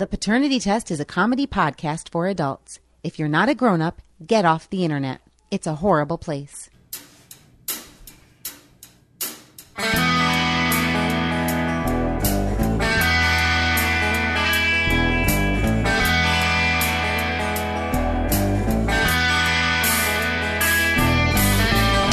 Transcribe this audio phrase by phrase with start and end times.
[0.00, 2.78] The Paternity Test is a comedy podcast for adults.
[3.04, 5.20] If you're not a grown up, get off the internet.
[5.50, 6.70] It's a horrible place.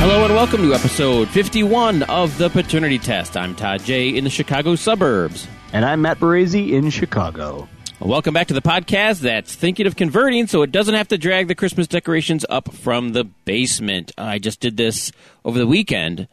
[0.01, 3.37] Hello and welcome to episode 51 of the Paternity Test.
[3.37, 4.09] I'm Todd J.
[4.09, 5.47] in the Chicago suburbs.
[5.71, 7.69] And I'm Matt Baresi in Chicago.
[7.99, 11.47] Welcome back to the podcast that's thinking of converting so it doesn't have to drag
[11.47, 14.11] the Christmas decorations up from the basement.
[14.19, 15.11] I just did this
[15.43, 16.27] over the weekend.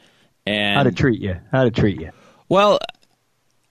[0.45, 1.37] And How to treat you?
[1.51, 2.11] How to treat you?
[2.51, 2.81] Well,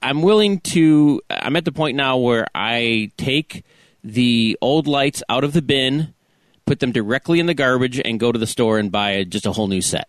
[0.01, 1.21] I'm willing to.
[1.29, 3.63] I'm at the point now where I take
[4.03, 6.15] the old lights out of the bin,
[6.65, 9.51] put them directly in the garbage, and go to the store and buy just a
[9.51, 10.07] whole new set.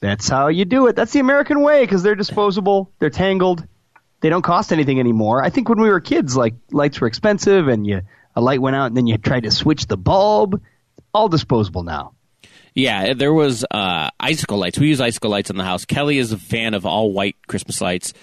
[0.00, 0.96] That's how you do it.
[0.96, 3.64] That's the American way because they're disposable, they're tangled,
[4.22, 5.44] they don't cost anything anymore.
[5.44, 8.02] I think when we were kids, like lights were expensive, and you
[8.34, 10.62] a light went out, and then you tried to switch the bulb.
[11.12, 12.14] All disposable now.
[12.74, 14.78] Yeah, there was uh, icicle lights.
[14.78, 15.84] We use icicle lights in the house.
[15.84, 18.14] Kelly is a fan of all white Christmas lights,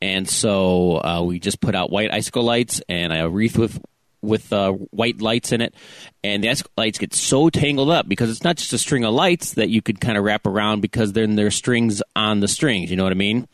[0.00, 3.80] and so uh, we just put out white icicle lights and a wreath with
[4.22, 5.74] with uh, white lights in it.
[6.22, 9.14] And the icicle lights get so tangled up because it's not just a string of
[9.14, 12.90] lights that you could kind of wrap around because then there's strings on the strings.
[12.90, 13.48] You know what I mean?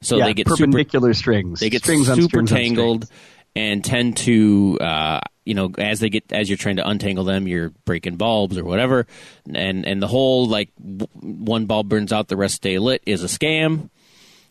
[0.00, 1.60] So yeah, they get perpendicular super, strings.
[1.60, 3.08] They get strings super strings tangled
[3.54, 7.48] and tend to, uh, you know, as they get as you're trying to untangle them,
[7.48, 9.06] you're breaking bulbs or whatever,
[9.52, 13.24] and and the whole like w- one bulb burns out, the rest stay lit is
[13.24, 13.90] a scam.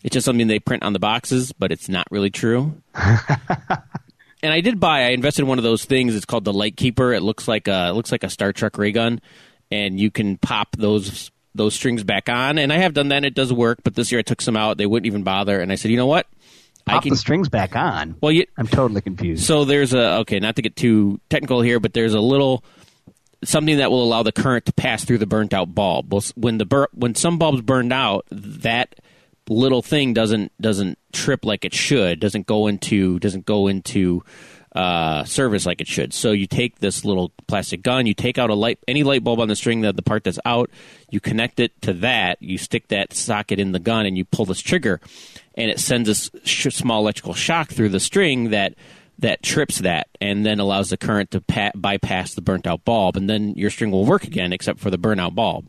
[0.03, 2.79] It's just something they print on the boxes, but it's not really true.
[2.95, 5.05] and I did buy.
[5.05, 6.15] I invested in one of those things.
[6.15, 7.11] It's called the Light Keeper.
[7.13, 9.21] It looks like a it looks like a Star Trek ray gun,
[9.71, 12.57] and you can pop those those strings back on.
[12.57, 13.17] And I have done that.
[13.17, 13.79] and It does work.
[13.83, 14.77] But this year I took some out.
[14.77, 15.59] They wouldn't even bother.
[15.59, 16.27] And I said, you know what?
[16.87, 17.09] I can.
[17.09, 18.15] the strings back on.
[18.21, 19.43] well, you, I'm totally confused.
[19.43, 22.63] so there's a okay, not to get too technical here, but there's a little
[23.43, 26.13] something that will allow the current to pass through the burnt out bulb.
[26.13, 28.95] Well, when the bur- when some bulbs burned out, that
[29.49, 34.23] little thing doesn't doesn't trip like it should, doesn't go into doesn't go into
[34.75, 36.13] uh, service like it should.
[36.13, 39.39] So you take this little plastic gun, you take out a light any light bulb
[39.39, 40.69] on the string that the part that's out,
[41.09, 44.45] you connect it to that, you stick that socket in the gun, and you pull
[44.45, 44.99] this trigger,
[45.55, 48.75] and it sends a sh- small electrical shock through the string that
[49.17, 53.15] that trips that and then allows the current to pa- bypass the burnt out bulb
[53.15, 55.65] and then your string will work again except for the burnout bulb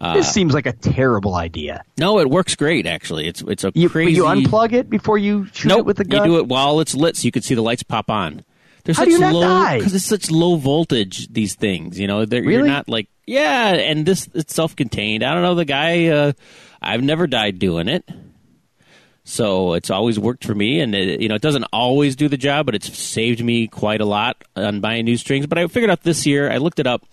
[0.00, 1.82] this seems like a terrible idea.
[1.98, 5.46] no it works great actually it's it's a You, crazy you unplug it before you
[5.52, 6.24] shoot nope, it with the gun.
[6.24, 8.44] you do it while it's lit so you can see the lights pop on
[8.84, 9.76] they're How such do you not low die?
[9.78, 14.06] because it's such low voltage these things you know they're, you're not like yeah and
[14.06, 16.32] this it's self-contained i don't know the guy uh,
[16.80, 18.08] i've never died doing it
[19.22, 22.38] So it's always worked for me, and it, you know it doesn't always do the
[22.38, 25.46] job, but it's saved me quite a lot on buying new strings.
[25.46, 27.04] But I figured out this year, I looked it up.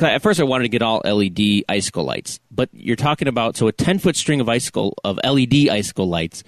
[0.00, 3.68] At first, I wanted to get all LED icicle lights, but you're talking about so
[3.68, 6.42] a 10 foot string of icicle of LED icicle lights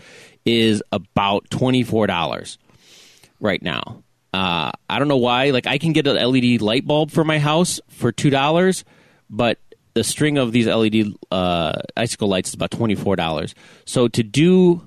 [0.47, 2.57] is about twenty four dollars
[3.41, 4.03] right now.
[4.33, 5.51] Uh, I don't know why.
[5.51, 8.85] Like I can get an LED light bulb for my house for two dollars,
[9.29, 9.59] but
[9.95, 13.55] the string of these LED uh, icicle lights is about twenty four dollars.
[13.85, 14.87] So to do,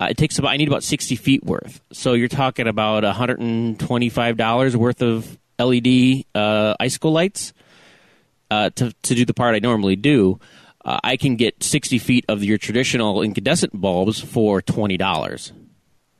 [0.00, 1.80] uh, it takes about I need about sixty feet worth.
[1.92, 7.52] So you're talking about hundred and twenty five dollars worth of LED uh, icicle lights
[8.50, 10.38] uh, to to do the part I normally do.
[10.84, 15.52] Uh, I can get sixty feet of your traditional incandescent bulbs for twenty dollars.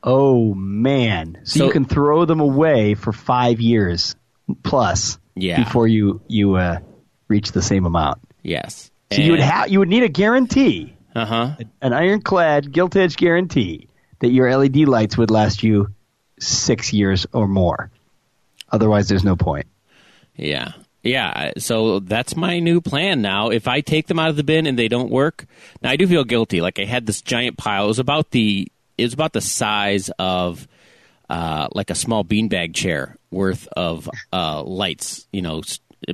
[0.02, 1.38] Oh man!
[1.44, 4.14] So, So- you can throw them away for five years
[4.62, 5.18] plus.
[5.34, 5.62] Yeah.
[5.62, 6.78] Before you you uh,
[7.28, 8.18] reach the same amount.
[8.42, 8.90] Yes.
[9.12, 11.56] So you would have you would need a guarantee, Uh huh.
[11.82, 13.88] an ironclad gilt edge guarantee
[14.20, 15.88] that your LED lights would last you
[16.40, 17.90] six years or more.
[18.72, 19.66] Otherwise, there's no point.
[20.36, 20.72] Yeah.
[21.06, 21.52] Yeah.
[21.58, 23.50] So that's my new plan now.
[23.50, 25.46] If I take them out of the bin and they don't work,
[25.82, 26.60] now I do feel guilty.
[26.60, 27.84] Like I had this giant pile.
[27.84, 30.66] It was about the it was about the size of
[31.30, 35.62] uh, like a small beanbag chair worth of uh, lights, you know,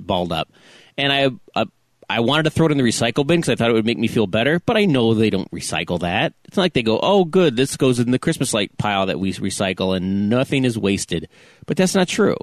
[0.00, 0.50] balled up,
[0.96, 1.30] and I.
[1.54, 1.66] Uh,
[2.10, 3.96] I wanted to throw it in the recycle bin because I thought it would make
[3.96, 6.34] me feel better, but I know they don't recycle that.
[6.44, 9.18] It's not like they go, "Oh, good, this goes in the Christmas light pile that
[9.18, 11.30] we recycle, and nothing is wasted."
[11.64, 12.36] But that's not true.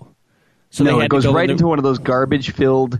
[0.69, 2.99] So no, it goes go right into one of those garbage filled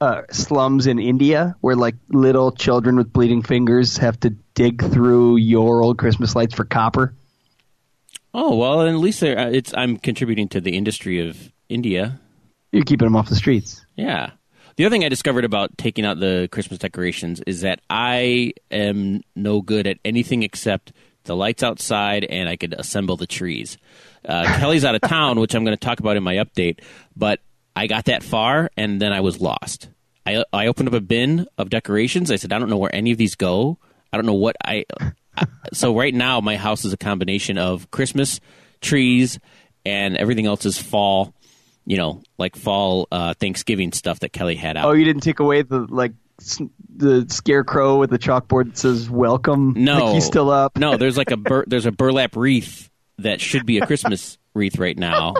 [0.00, 5.36] uh, slums in India where like little children with bleeding fingers have to dig through
[5.36, 7.14] your old Christmas lights for copper.
[8.32, 12.20] Oh well, at least uh, it's I'm contributing to the industry of India.
[12.72, 13.84] You're keeping them off the streets.
[13.96, 14.30] Yeah.
[14.76, 19.22] The other thing I discovered about taking out the Christmas decorations is that I am
[19.34, 20.92] no good at anything except
[21.30, 23.78] the lights outside, and I could assemble the trees.
[24.24, 26.80] Uh, Kelly's out of town, which I'm going to talk about in my update.
[27.14, 27.38] But
[27.76, 29.88] I got that far, and then I was lost.
[30.26, 32.32] I I opened up a bin of decorations.
[32.32, 33.78] I said, I don't know where any of these go.
[34.12, 34.84] I don't know what I.
[35.36, 38.40] I so right now, my house is a combination of Christmas
[38.80, 39.38] trees
[39.86, 41.32] and everything else is fall.
[41.86, 44.86] You know, like fall uh, Thanksgiving stuff that Kelly had out.
[44.86, 46.12] Oh, you didn't take away the like
[46.96, 50.76] the scarecrow with the chalkboard that says "Welcome." No, like he's still up.
[50.78, 54.78] no, there's like a bur- there's a burlap wreath that should be a Christmas wreath
[54.78, 55.34] right now,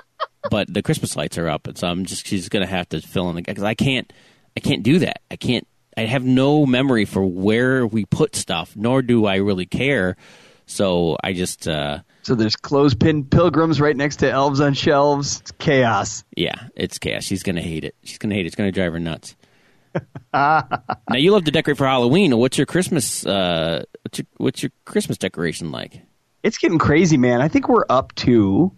[0.51, 3.29] but the Christmas lights are up, and so I'm just she's gonna have to fill
[3.31, 4.13] in the because I can't
[4.57, 5.21] I can't do that.
[5.31, 5.67] I can't.
[5.97, 10.17] I have no memory for where we put stuff, nor do I really care.
[10.67, 15.41] So I just uh, So there's clothespin pilgrims right next to elves on shelves.
[15.41, 16.23] It's chaos.
[16.37, 17.25] yeah, it's chaos.
[17.25, 17.97] She's gonna hate it.
[18.05, 18.49] She's gonna hate it.
[18.49, 19.35] It's gonna drive her nuts.
[20.33, 22.37] Now you love to decorate for Halloween.
[22.37, 23.25] What's your Christmas?
[23.27, 26.03] Uh, what's your what's your Christmas decoration like?
[26.43, 27.41] It's getting crazy, man.
[27.43, 28.73] I think we're up to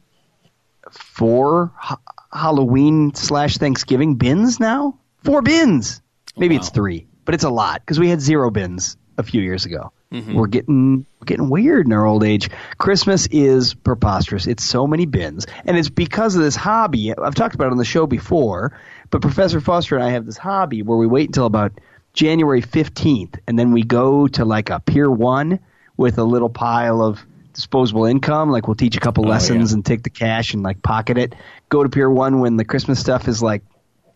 [0.90, 2.00] four ha-
[2.32, 4.98] Halloween slash Thanksgiving bins now.
[5.24, 6.02] Four bins.
[6.36, 6.60] Maybe Wow.
[6.60, 9.92] it's three, but it's a lot because we had zero bins a few years ago.
[10.10, 12.50] We're getting we're getting weird in our old age.
[12.76, 14.46] Christmas is preposterous.
[14.46, 17.16] It's so many bins, and it's because of this hobby.
[17.16, 18.78] I've talked about it on the show before,
[19.12, 21.72] but Professor Foster and I have this hobby where we wait until about
[22.14, 25.60] January fifteenth, and then we go to like a Pier One
[25.96, 28.50] with a little pile of disposable income.
[28.50, 29.74] Like we'll teach a couple oh, lessons yeah.
[29.74, 31.34] and take the cash and like pocket it.
[31.68, 33.62] Go to Pier One when the Christmas stuff is like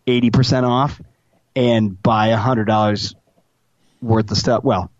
[0.07, 0.99] eighty percent off,
[1.55, 3.15] and buy a hundred dollars
[4.01, 4.63] worth of stuff.
[4.63, 4.91] Well,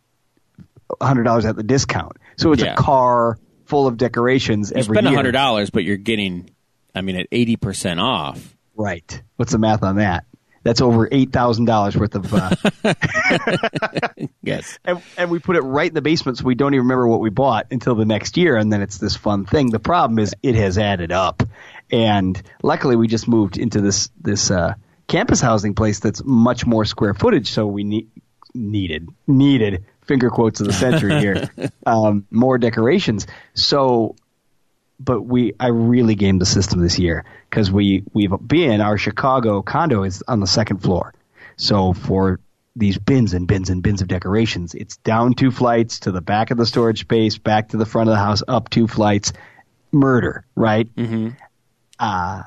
[1.02, 2.18] hundred dollars at the discount.
[2.38, 2.74] So it's Yeah.
[2.74, 4.84] a car full of decorations every year.
[4.84, 5.16] You every spend year.
[5.18, 6.52] hundred dollars, but you're getting,
[6.94, 8.56] I mean, at eighty percent off.
[8.78, 9.22] Right.
[9.36, 10.26] What's the math on that?
[10.64, 12.34] That's over eight thousand dollars worth of.
[12.34, 12.50] Uh,
[14.48, 14.80] Yes.
[14.86, 17.20] and, and we put it right in the basement, so we don't even remember what
[17.20, 19.70] we bought until the next year, and then it's this fun thing.
[19.70, 21.44] The problem is it has added up,
[21.92, 24.74] and luckily we just moved into this this uh,
[25.08, 28.10] campus housing place that's much more square footage, so we need
[28.54, 31.50] needed needed finger quotes of the century here
[31.86, 33.28] um, more decorations.
[33.54, 34.16] So
[35.00, 39.62] but we I really gamed the system this year because we we've been our Chicago
[39.62, 41.14] condo is on the second floor,
[41.56, 42.40] so for
[42.76, 46.52] these bins and bins and bins of decorations, it's down two flights to the back
[46.52, 49.34] of the storage space, back to the front of the house, up two flights,
[49.92, 50.88] murder, right?
[50.96, 51.30] Mm-hmm.
[51.98, 52.44] Uh,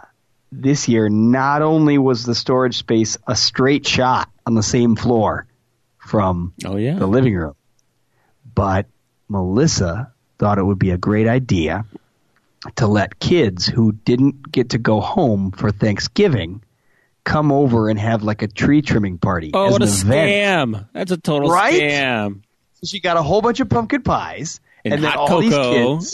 [0.52, 5.46] this year, not only was the storage space a straight shot on the same floor
[5.98, 6.96] from Oh yeah.
[6.96, 7.54] the living room.
[8.54, 8.86] But
[9.28, 11.84] Melissa thought it would be a great idea
[12.76, 16.62] to let kids who didn't get to go home for Thanksgiving
[17.24, 19.50] come over and have like a tree trimming party.
[19.54, 20.74] oh, what a event.
[20.74, 20.88] scam!
[20.92, 21.80] That's a total Right?
[21.80, 22.40] scam.
[22.74, 25.40] So she got a whole bunch of pumpkin pies And, and, then all cocoa.
[25.40, 25.54] these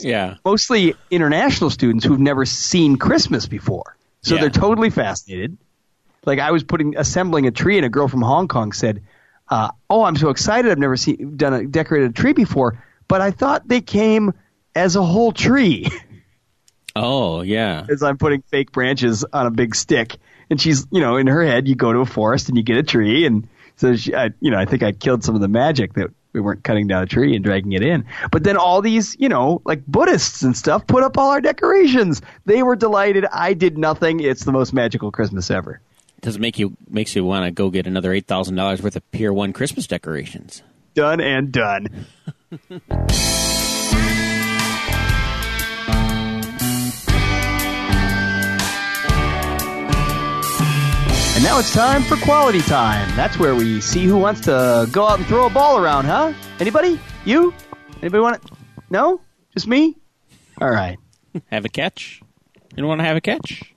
[0.01, 0.35] kids, Yeah.
[0.45, 3.97] mostly international students who've never seen Christmas before.
[4.23, 4.41] So Yeah.
[4.43, 5.57] they're totally fascinated.
[6.25, 9.01] Like I was putting assembling a tree, and a girl from Hong Kong said,
[9.49, 10.73] uh, "Oh, I'm so excited!
[10.73, 14.33] I've never seen done a decorated tree before, but I thought they came
[14.75, 15.87] as a whole tree."
[16.97, 17.87] Oh yeah.
[17.89, 20.17] as I'm putting fake branches on a big stick,
[20.49, 22.79] and she's, you know, in her head, you go to a forest and you get
[22.79, 23.47] a tree, and
[23.77, 26.41] so she, I, you know, I think I killed some of the magic that we
[26.41, 28.07] weren't cutting down a tree and dragging it in.
[28.31, 32.23] But then all these, you know, like Buddhists and stuff put up all our decorations.
[32.45, 33.27] They were delighted.
[33.31, 34.21] I did nothing.
[34.21, 35.81] It's the most magical Christmas ever.
[36.23, 38.97] Does it make you makes you want to go get another eight thousand dollars worth
[38.97, 40.63] of Pier One Christmas decorations?
[40.95, 42.07] Done and done.
[51.47, 53.09] now it's time for quality time.
[53.15, 56.33] That's where we see who wants to go out and throw a ball around, huh?
[56.59, 56.99] Anybody?
[57.25, 57.55] You?
[58.03, 58.53] Anybody want to?
[58.91, 59.21] No?
[59.55, 59.95] Just me?
[60.61, 60.99] All right.
[61.53, 62.21] Have a catch?
[62.73, 63.73] You don't want to have a catch?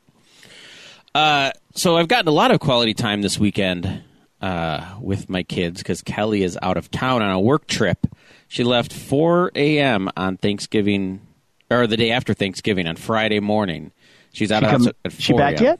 [1.13, 4.01] Uh, so I've gotten a lot of quality time this weekend
[4.41, 8.07] uh, with my kids because Kelly is out of town on a work trip.
[8.47, 10.09] She left 4 a.m.
[10.17, 11.21] on Thanksgiving,
[11.69, 13.91] or the day after Thanksgiving on Friday morning.
[14.33, 15.79] She's out She, of come, house at 4 she back yet?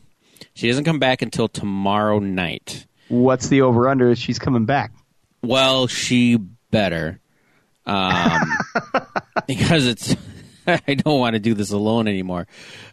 [0.53, 2.85] She doesn't come back until tomorrow night.
[3.07, 4.15] What's the over under?
[4.15, 4.91] She's coming back.
[5.41, 6.37] Well, she
[6.71, 7.19] better.
[7.85, 8.41] Um,
[9.47, 10.15] because it's.
[10.67, 12.45] I don't want to do this alone anymore.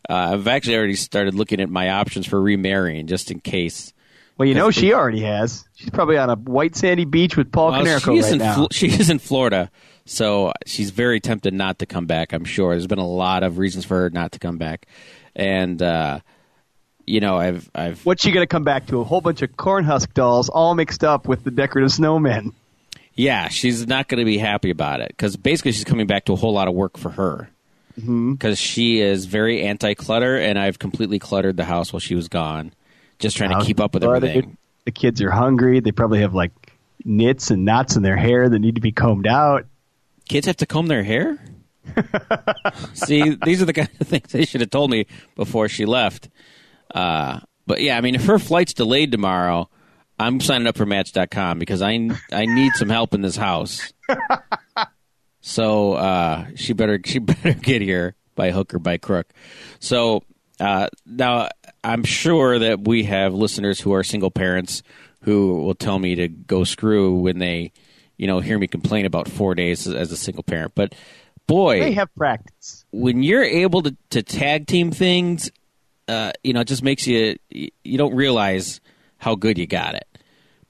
[0.08, 3.92] Uh, I've actually already started looking at my options for remarrying just in case.
[4.38, 5.66] Well, you know she already has.
[5.74, 8.54] She's probably on a white sandy beach with Paul Well, right in now.
[8.54, 9.70] Fl- she is in Florida,
[10.04, 12.32] so she's very tempted not to come back.
[12.32, 14.86] I'm sure there's been a lot of reasons for her not to come back,
[15.34, 16.20] and uh,
[17.06, 19.00] you know, I've I've What's she going to come back to?
[19.00, 22.52] A whole bunch of corn husk dolls all mixed up with the decorative snowmen.
[23.14, 26.32] Yeah, she's not going to be happy about it because basically she's coming back to
[26.32, 27.48] a whole lot of work for her.
[27.98, 28.32] Mm-hmm.
[28.32, 32.74] Because she is very anti-clutter, and I've completely cluttered the house while she was gone,
[33.18, 34.58] just trying to keep up with everything.
[34.84, 35.80] The kids are hungry.
[35.80, 36.52] They probably have like
[37.06, 39.64] nits and knots in their hair that need to be combed out.
[40.28, 41.38] Kids have to comb their hair.
[42.92, 46.28] See, these are the kind of things they should have told me before she left.
[46.94, 49.68] Uh, but yeah, I mean, if her flight's delayed tomorrow,
[50.18, 53.92] I'm signing up for Match.com because I I need some help in this house.
[55.40, 59.32] So uh, she better she better get here by hook or by crook.
[59.78, 60.24] So
[60.58, 61.50] uh, now
[61.84, 64.82] I'm sure that we have listeners who are single parents
[65.22, 67.72] who will tell me to go screw when they,
[68.16, 70.72] you know, hear me complain about four days as, as a single parent.
[70.74, 70.94] But
[71.46, 72.84] boy, They have practice.
[72.90, 75.50] when you're able to, to tag team things,
[76.08, 78.80] uh, you know, it just makes you you don't realize
[79.18, 80.06] how good you got it.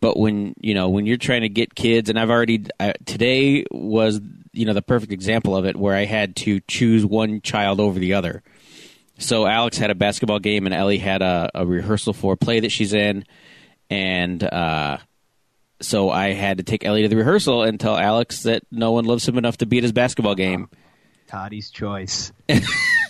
[0.00, 3.64] But when you know when you're trying to get kids, and I've already uh, today
[3.71, 4.21] was
[4.52, 7.99] you know the perfect example of it, where I had to choose one child over
[7.99, 8.43] the other.
[9.19, 12.61] So Alex had a basketball game, and Ellie had a, a rehearsal for a play
[12.61, 13.25] that she's in,
[13.88, 14.99] and uh,
[15.81, 19.07] so I had to take Ellie to the rehearsal and tell Alex that no one
[19.07, 20.69] loves him enough to beat his basketball game.
[21.26, 22.33] Toddy's choice.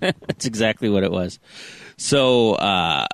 [0.00, 1.38] That's exactly what it was.
[1.96, 3.06] So uh,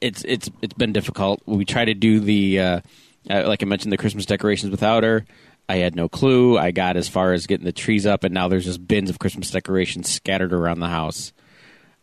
[0.00, 1.42] it's it's it's been difficult.
[1.46, 2.80] We try to do the uh,
[3.28, 5.24] uh, like I mentioned the Christmas decorations without her.
[5.68, 6.58] I had no clue.
[6.58, 9.18] I got as far as getting the trees up, and now there's just bins of
[9.18, 11.32] Christmas decorations scattered around the house.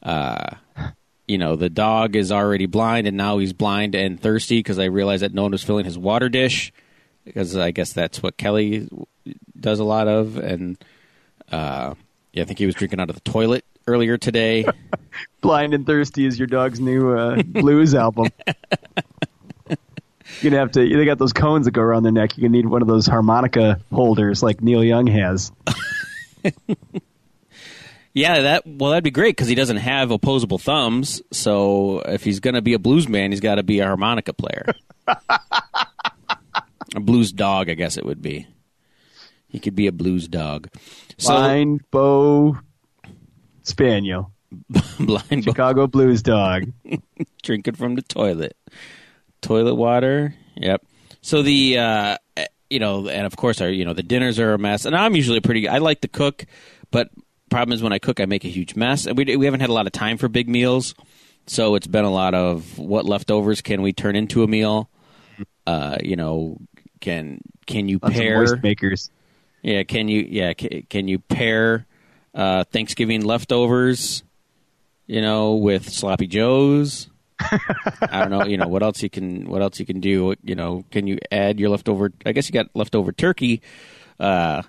[0.02, 0.56] Uh,
[1.28, 4.86] you know, the dog is already blind, and now he's blind and thirsty because I
[4.86, 6.72] realized that no one was filling his water dish
[7.26, 8.88] because I guess that's what Kelly
[9.60, 10.78] does a lot of, and
[11.52, 11.96] uh,
[12.38, 14.64] yeah, I think he was drinking out of the toilet earlier today.
[15.42, 18.28] Blind and Thirsty is your dog's new uh, blues album.
[20.42, 20.88] You're gonna have to.
[20.88, 22.38] They got those cones that go around their neck.
[22.38, 25.52] You're gonna need one of those harmonica holders like Neil Young has.
[28.14, 31.22] Yeah, that well, that'd be great because he doesn't have opposable thumbs.
[31.32, 34.34] So if he's going to be a blues man, he's got to be a harmonica
[34.34, 34.74] player,
[35.08, 38.48] a blues dog, I guess it would be.
[39.50, 40.68] He could be a blues dog.
[41.18, 42.58] So Blind Bow
[43.64, 44.32] Spaniel,
[45.00, 46.72] blind, bo- Chicago Blues dog.
[47.44, 48.56] drinking from the toilet,
[49.42, 50.36] toilet water.
[50.56, 50.84] Yep.
[51.22, 52.18] So the uh,
[52.70, 54.86] you know, and of course, our you know the dinners are a mess.
[54.86, 55.68] And I'm usually pretty.
[55.68, 56.46] I like to cook,
[56.92, 57.10] but
[57.50, 59.06] problem is when I cook, I make a huge mess.
[59.06, 60.94] And we we haven't had a lot of time for big meals,
[61.48, 64.90] so it's been a lot of what leftovers can we turn into a meal.
[65.66, 66.58] Uh, you know,
[67.02, 68.58] can can you Lots pair?
[68.58, 69.10] makers.
[69.68, 70.26] Yeah, can you?
[70.30, 71.86] Yeah, can, can you pair
[72.34, 74.24] uh, Thanksgiving leftovers?
[75.08, 77.10] You know, with sloppy joes.
[77.40, 78.46] I don't know.
[78.46, 79.46] You know what else you can?
[79.50, 80.36] What else you can do?
[80.42, 82.14] You know, can you add your leftover?
[82.26, 83.62] I guess you got leftover turkey,
[84.22, 84.62] uh,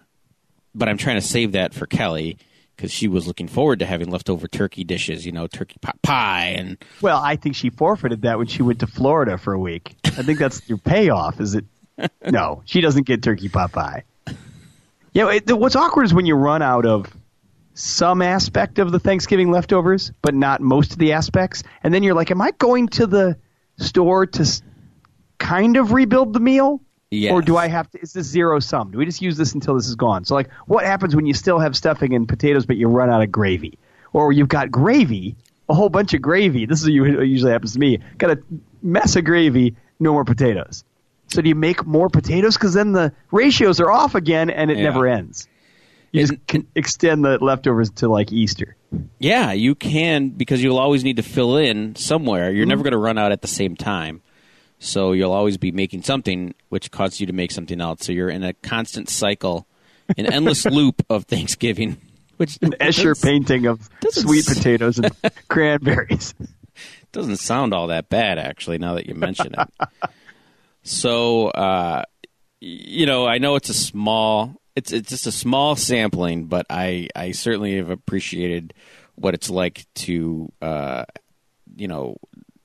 [0.74, 2.36] but I'm trying to save that for Kelly
[2.74, 5.24] because she was looking forward to having leftover turkey dishes.
[5.24, 8.80] You know, turkey pot pie and Well, I think she forfeited that when she went
[8.80, 9.94] to Florida for a week.
[10.04, 11.40] I think that's your payoff.
[11.40, 11.66] Is it?
[12.30, 14.04] No, she doesn't get turkey pot pie.
[15.12, 17.12] Yeah, it, what's awkward is when you run out of
[17.74, 22.14] some aspect of the Thanksgiving leftovers, but not most of the aspects, and then you're
[22.14, 23.38] like, "Am I going to the
[23.78, 24.62] store to
[25.38, 27.32] kind of rebuild the meal?" Yes.
[27.32, 28.00] Or do I have to?
[28.00, 28.90] Is this zero sum?
[28.90, 30.26] Do we just use this until this is gone?
[30.26, 33.22] So, like, what happens when you still have stuffing and potatoes, but you run out
[33.22, 33.78] of gravy,
[34.12, 35.36] or you've got gravy,
[35.70, 36.66] a whole bunch of gravy?
[36.66, 38.00] This is what usually happens to me.
[38.18, 38.42] Got a
[38.82, 40.84] mess of gravy, no more potatoes.
[41.28, 42.54] So, do you make more potatoes?
[42.54, 44.84] Because then the ratios are off again, and it Yeah.
[44.84, 45.46] never ends.
[46.12, 48.76] You just can extend the leftovers to like Easter.
[49.18, 52.50] Yeah, you can because you'll always need to fill in somewhere.
[52.50, 52.70] You're mm-hmm.
[52.70, 54.22] never going to run out at the same time.
[54.78, 58.06] So you'll always be making something which causes you to make something else.
[58.06, 59.66] So you're in a constant cycle,
[60.16, 61.98] an endless loop of Thanksgiving,
[62.36, 65.12] which An Escher painting of sweet potatoes and
[65.48, 66.34] cranberries.
[67.12, 69.88] doesn't sound all that bad actually now that you mention it.
[70.88, 72.02] so uh,
[72.60, 77.08] you know, I know it's a small it's it's just a small sampling, but I
[77.14, 78.74] I certainly have appreciated
[79.16, 81.04] what it's like to uh,
[81.76, 82.16] you know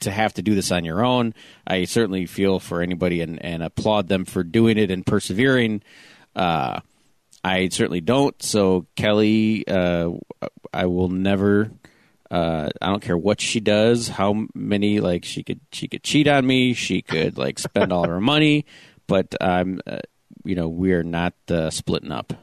[0.02, 1.34] to have to do this on your own.
[1.66, 5.82] I certainly feel for anybody and, and applaud them for doing it and persevering.
[6.36, 6.82] Uh,
[7.44, 8.42] I certainly don't.
[8.44, 10.12] So Kelly, uh,
[10.74, 11.72] I will never.
[12.32, 16.28] Uh, I don't care what she does, how many like she could she could cheat
[16.28, 18.66] on me, she could like spend all her money,
[19.08, 20.00] but I'm, uh,
[20.44, 22.34] you know, we are not uh, splitting up.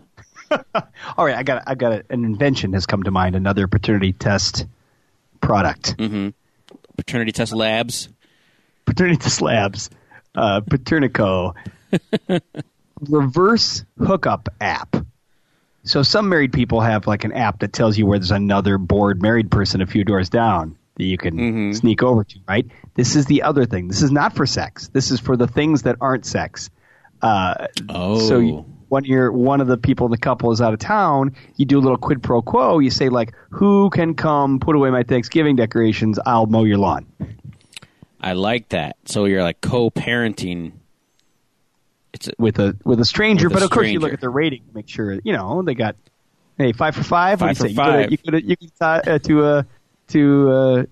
[1.16, 3.36] All right, I got I got an invention has come to mind.
[3.36, 4.66] Another paternity test
[5.40, 5.96] product.
[6.96, 8.08] Paternity test labs.
[8.84, 9.90] Paternity test labs.
[10.34, 11.54] Uh, Paternico.
[13.00, 14.96] reverse hookup app.
[15.82, 19.22] So some married people have like an app that tells you where there's another bored
[19.22, 21.74] married person a few doors down that you can Mhm.
[21.76, 22.66] sneak over to, right?
[22.94, 23.88] This is the other thing.
[23.88, 24.88] This is not for sex.
[24.88, 26.68] This is for the things that aren't sex.
[27.22, 28.18] Uh, Oh.
[28.18, 31.32] so you, when you're one of the people in the couple is out of town,
[31.56, 32.78] you do a little quid pro quo.
[32.80, 36.18] You say like, "Who can come put away my Thanksgiving decorations?
[36.26, 37.06] I'll mow your lawn."
[38.20, 38.96] I like that.
[39.06, 40.72] So you're like co-parenting.
[42.12, 43.48] It's a, with a with a stranger.
[43.48, 45.62] With a but of course, you look at their rating to make sure you know
[45.62, 45.96] they got
[46.58, 47.40] hey five for five.
[47.40, 48.02] What Five do you for say?
[48.02, 48.10] five.
[48.10, 49.62] You go to you go to, you go to, uh, to uh,
[50.08, 50.84] to uh,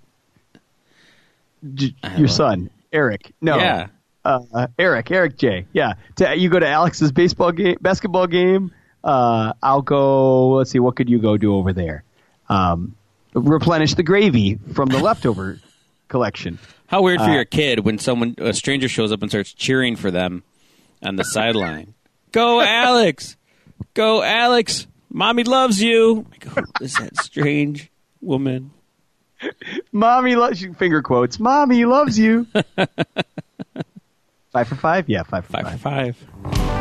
[1.75, 3.33] j- your son Eric.
[3.41, 3.89] No, Yeah.
[4.25, 5.67] uh, Eric Eric J.
[5.73, 8.73] Yeah, to, you go to Alex's baseball game, basketball game.
[9.03, 10.51] Uh, I'll go.
[10.51, 12.05] Let's see, what could you go do over there?
[12.49, 12.95] Um,
[13.35, 15.61] replenish the gravy from the leftover
[16.09, 16.59] collection.
[16.87, 20.11] How weird for your kid when someone a stranger shows up and starts cheering for
[20.11, 20.43] them
[21.03, 21.95] on the sideline.
[22.33, 23.37] Go Alex!
[23.95, 24.87] Go Alex!
[25.11, 26.27] Mommy loves you.
[26.27, 26.45] Oh like,
[26.79, 27.91] who is that strange
[28.21, 28.71] woman?
[29.93, 30.75] Mommy loves you.
[30.75, 31.39] Finger quotes.
[31.41, 32.47] Mommy loves you.
[34.53, 35.09] five for five.
[35.09, 36.17] Yeah, five for Five five.
[36.17, 36.78] for five.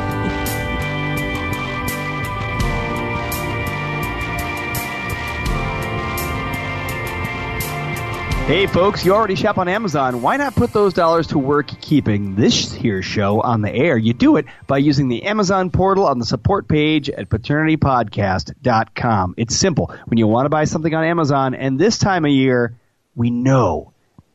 [8.47, 10.21] Hey, folks, you already shop on Amazon.
[10.21, 13.97] Why not put those dollars to work keeping this here show on the air?
[13.97, 19.33] You do it by using the Amazon portal on the support page at paternitypodcast.com.
[19.35, 19.93] It's simple.
[20.05, 22.79] When you want to buy something on Amazon, and this time of year,
[23.17, 23.91] we know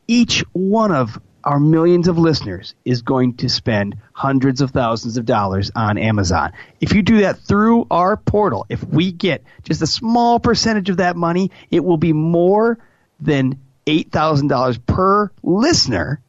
[0.07, 5.25] each one of our millions of listeners is going to spend hundreds of thousands of
[5.25, 6.53] dollars on Amazon.
[6.79, 10.97] If you do that through our portal, if we get just a small percentage of
[10.97, 12.77] that money, it will be more
[13.19, 16.21] than $8,000 per listener.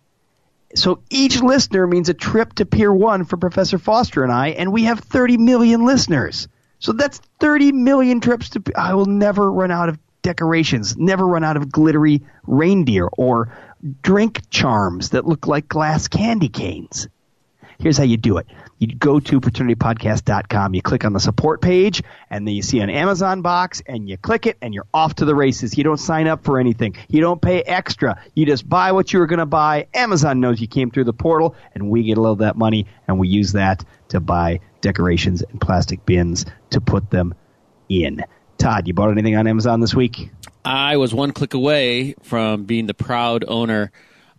[0.74, 4.72] So each listener means a trip to Pier 1 for Professor Foster and I, and
[4.72, 6.48] we have 30 million listeners.
[6.80, 8.62] So that's 30 million trips to.
[8.76, 13.56] I will never run out of decorations, never run out of glittery reindeer or
[14.02, 17.08] drink charms that look like glass candy canes.
[17.78, 18.46] Here's how you do it.
[18.78, 22.90] You go to paternitypodcast.com, you click on the support page, and then you see an
[22.90, 25.76] Amazon box, and you click it, and you're off to the races.
[25.78, 26.96] You don't sign up for anything.
[27.08, 28.20] You don't pay extra.
[28.34, 29.86] You just buy what you were going to buy.
[29.94, 32.86] Amazon knows you came through the portal, and we get a little of that money,
[33.08, 37.34] and we use that to buy decorations and plastic bins to put them
[37.88, 38.24] in.
[38.58, 40.30] Todd, you bought anything on Amazon this week?
[40.64, 43.92] I was one click away from being the proud owner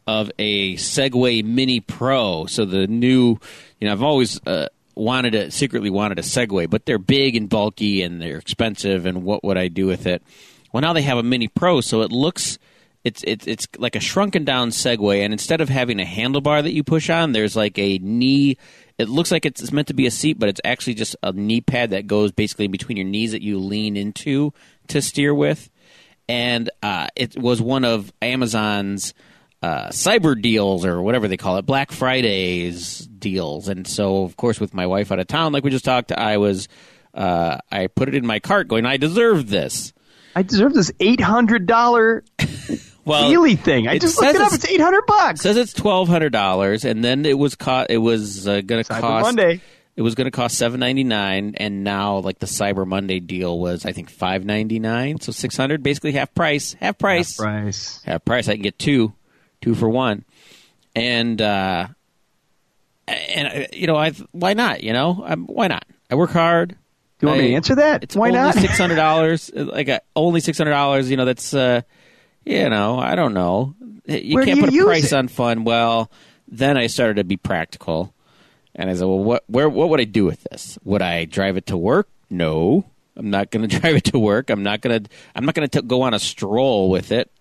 [0.08, 2.46] of a Segway Mini Pro.
[2.46, 3.38] So the new,
[3.80, 7.50] you know, I've always uh, wanted a secretly wanted a Segway, but they're big and
[7.50, 9.06] bulky and they're expensive.
[9.06, 10.22] And what would I do with it?
[10.72, 12.58] Well, now they have a Mini Pro, so it looks.
[13.04, 16.74] It's, it's it's like a shrunken down Segway, and instead of having a handlebar that
[16.74, 18.58] you push on, there's like a knee.
[18.98, 21.62] It looks like it's, meant to be a seat, but it's actually just a knee
[21.62, 24.54] pad that goes basically between your knees that you lean into
[24.88, 25.70] to steer with
[26.28, 29.14] and uh, it was one of Amazon's
[29.66, 33.68] uh, cyber deals or whatever they call it, Black Fridays deals.
[33.68, 36.38] And so, of course, with my wife out of town, like we just talked, I
[36.38, 36.68] was
[37.14, 39.94] uh, I put it in my cart, going, I deserve this.
[40.36, 42.24] I deserve this eight hundred dollar
[43.06, 43.88] Well, wheelie thing.
[43.88, 44.48] I just looked it up.
[44.48, 45.42] it's- It's eight hundred It bucks.
[45.42, 47.90] says it's twelve hundred dollars, and then it was caught.
[47.92, 49.62] it was uh, going to cost Monday.
[49.96, 53.58] It was going to cost seven ninety nine, and now like the Cyber Monday deal
[53.58, 57.38] was I think five ninety nine, so six hundred, basically half price, half price.
[57.38, 58.02] Half Price.
[58.04, 58.50] half price.
[58.50, 59.14] I can get two,
[59.62, 60.26] two for one,
[60.96, 61.88] and uh,
[63.08, 64.84] and uh, you know, I why not?
[64.84, 65.86] You know, I'm, why not?
[66.10, 66.70] I work hard.
[67.20, 68.04] Do you want me to answer that?
[68.04, 68.56] It's Why only not?
[68.56, 69.52] six hundred dollars.
[69.56, 71.10] Like uh, only six hundred dollars.
[71.10, 71.82] You know, that's uh,
[72.46, 73.74] you know, I don't know.
[74.06, 75.14] You Where can't you put a price it?
[75.14, 75.64] on fun.
[75.64, 76.12] Well,
[76.48, 78.14] then I started to be practical,
[78.76, 80.78] and I said, well, what where what would I do with this?
[80.84, 82.08] Would I drive it to work?
[82.30, 82.86] No.
[83.18, 84.50] I'm not going to drive it to work.
[84.50, 85.10] I'm not going to.
[85.36, 87.32] I'm not going to go on a stroll with it.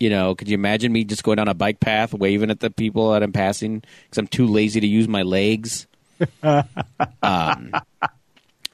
[0.00, 2.70] You know, could you imagine me just going down a bike path, waving at the
[2.70, 5.86] people that I'm passing because I'm too lazy to use my legs?
[6.42, 6.64] um,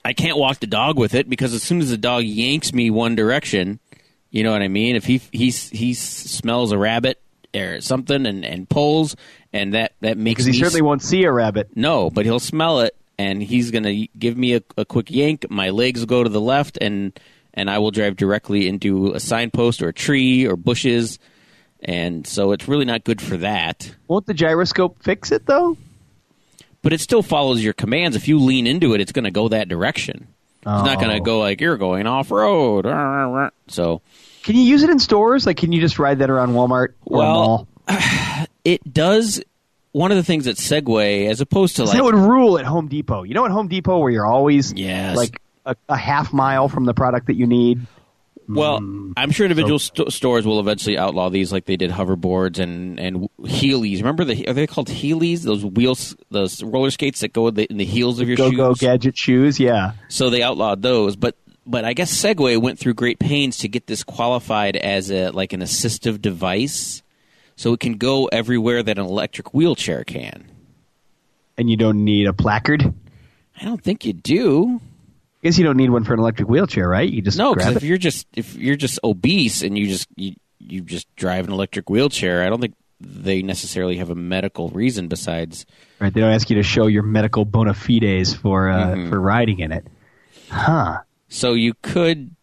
[0.07, 2.91] I can't walk the dog with it because as soon as the dog yanks me
[2.91, 3.81] one direction,
[4.31, 4.95] you know what I mean.
[4.95, 7.21] If he he he smells a rabbit
[7.55, 9.17] or something and, and pulls,
[9.53, 11.71] and that that makes Because he certainly won't see a rabbit.
[11.75, 15.51] no, but he'll smell it, and he's going to give me a, a quick yank.
[15.51, 17.19] My legs go to the left, and
[17.57, 21.19] and I will drive directly into a signpost or a tree or bushes,
[21.81, 23.95] and so it's really not good for that.
[24.09, 25.77] Won't the gyroscope fix it though?
[26.83, 28.15] But it still follows your commands.
[28.17, 30.29] If you lean into it, it's going to go that direction.
[30.59, 31.25] It's not going to Oh.
[31.25, 32.87] go like you're going off road.
[33.69, 34.03] So
[34.45, 35.47] Can you use it in stores?
[35.47, 38.47] Like, can you just ride that around Walmart or Well, mall?
[38.65, 39.43] it does
[39.93, 42.87] one of the things that Segway, as opposed to like that would rule at Home
[42.89, 43.23] Depot.
[43.25, 45.17] You know at Home Depot where you're always Yes.
[45.17, 47.81] like a, a half mile from the product that you need.
[48.49, 49.13] Well, Mm.
[49.17, 53.29] I'm sure individual st- stores will eventually outlaw these, like they did hoverboards and and
[53.41, 53.99] Heelys.
[53.99, 55.43] Remember the are they called Heelys?
[55.43, 58.51] Those wheels, those roller skates that go in the, in the heels of your Go
[58.51, 58.57] shoes.
[58.57, 59.59] go gadget shoes.
[59.59, 59.93] Yeah.
[60.09, 61.35] So they outlawed those, but
[61.67, 65.53] but I guess Segway went through great pains to get this qualified as a like
[65.53, 67.03] an assistive device,
[67.57, 70.49] so it can go everywhere that an electric wheelchair can.
[71.59, 72.95] And you don't need a placard.
[73.61, 74.81] I don't think you do.
[75.47, 77.09] I guess you don't need one for an electric wheelchair, right?
[77.09, 80.09] You just No, grab because if you're just if you're just obese and you just
[80.17, 84.71] you, you just drive an electric wheelchair, I don't think they necessarily have a medical
[84.71, 85.65] reason besides.
[86.01, 89.11] Right, they don't ask you to show your medical bona fides for uh, Mm-hmm.
[89.11, 89.87] for riding in it.
[90.51, 91.01] Huh.
[91.29, 92.35] So you could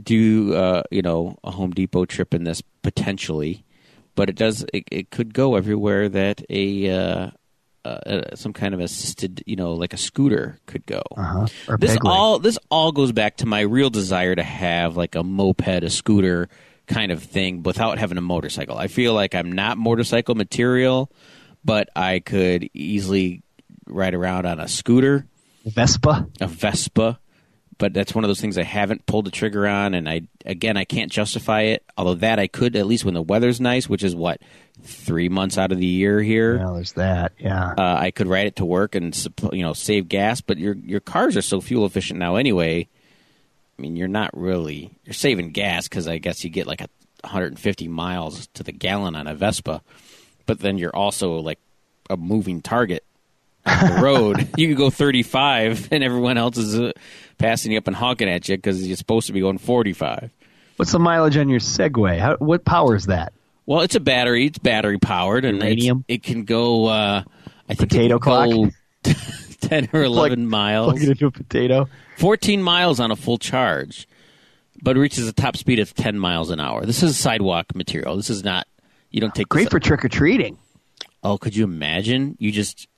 [0.00, 3.64] do uh, you know a Home Depot trip in this potentially,
[4.14, 7.30] but it does it, it could go everywhere that a uh,
[7.86, 11.02] uh, some kind of assisted you know like a scooter could go.
[11.16, 11.46] Uh-huh.
[11.78, 15.84] This all this all goes back to my real desire to have like a moped,
[15.84, 16.48] a scooter
[16.86, 18.78] kind of thing without having a motorcycle.
[18.78, 21.10] I feel like I'm not motorcycle material,
[21.64, 23.42] but I could easily
[23.86, 25.26] ride around on a scooter,
[25.64, 26.28] Vespa.
[26.40, 27.18] a Vespa.
[27.78, 30.76] But that's one of those things I haven't pulled the trigger on, and I again
[30.78, 31.84] I can't justify it.
[31.98, 34.40] Although that I could at least when the weather's nice, which is what
[34.82, 36.58] three months out of the year here.
[36.58, 37.32] Well, there's that.
[37.38, 37.74] Yeah.
[37.76, 39.14] Uh, I could ride it to work and
[39.52, 42.88] you know save gas, but your your cars are so fuel efficient now anyway.
[43.78, 46.88] I mean, you're not really you're saving gas because I guess you get like a
[47.22, 49.82] 150 miles to the gallon on a Vespa,
[50.46, 51.58] but then you're also like
[52.08, 53.04] a moving target
[53.66, 54.48] the road.
[54.56, 56.92] you could go 35, and everyone else is uh,
[57.38, 60.30] passing you up and honking at you because you're supposed to be going 45.
[60.76, 62.18] What's the mileage on your Segway?
[62.18, 63.32] How, what powers that?
[63.66, 64.46] Well, it's a battery.
[64.46, 66.86] It's battery powered, and it can go.
[66.86, 67.22] Uh,
[67.68, 68.48] I think Potato clock?
[68.50, 68.70] go
[69.60, 70.92] ten or eleven miles.
[70.92, 71.88] Plug it into a potato.
[72.18, 74.08] 14 miles on a full charge,
[74.82, 76.86] but reaches a top speed of 10 miles an hour.
[76.86, 78.16] This is sidewalk material.
[78.16, 78.66] This is not,
[79.10, 80.56] you don't take Great this- for trick or treating.
[81.22, 82.36] Oh, could you imagine?
[82.38, 82.88] You just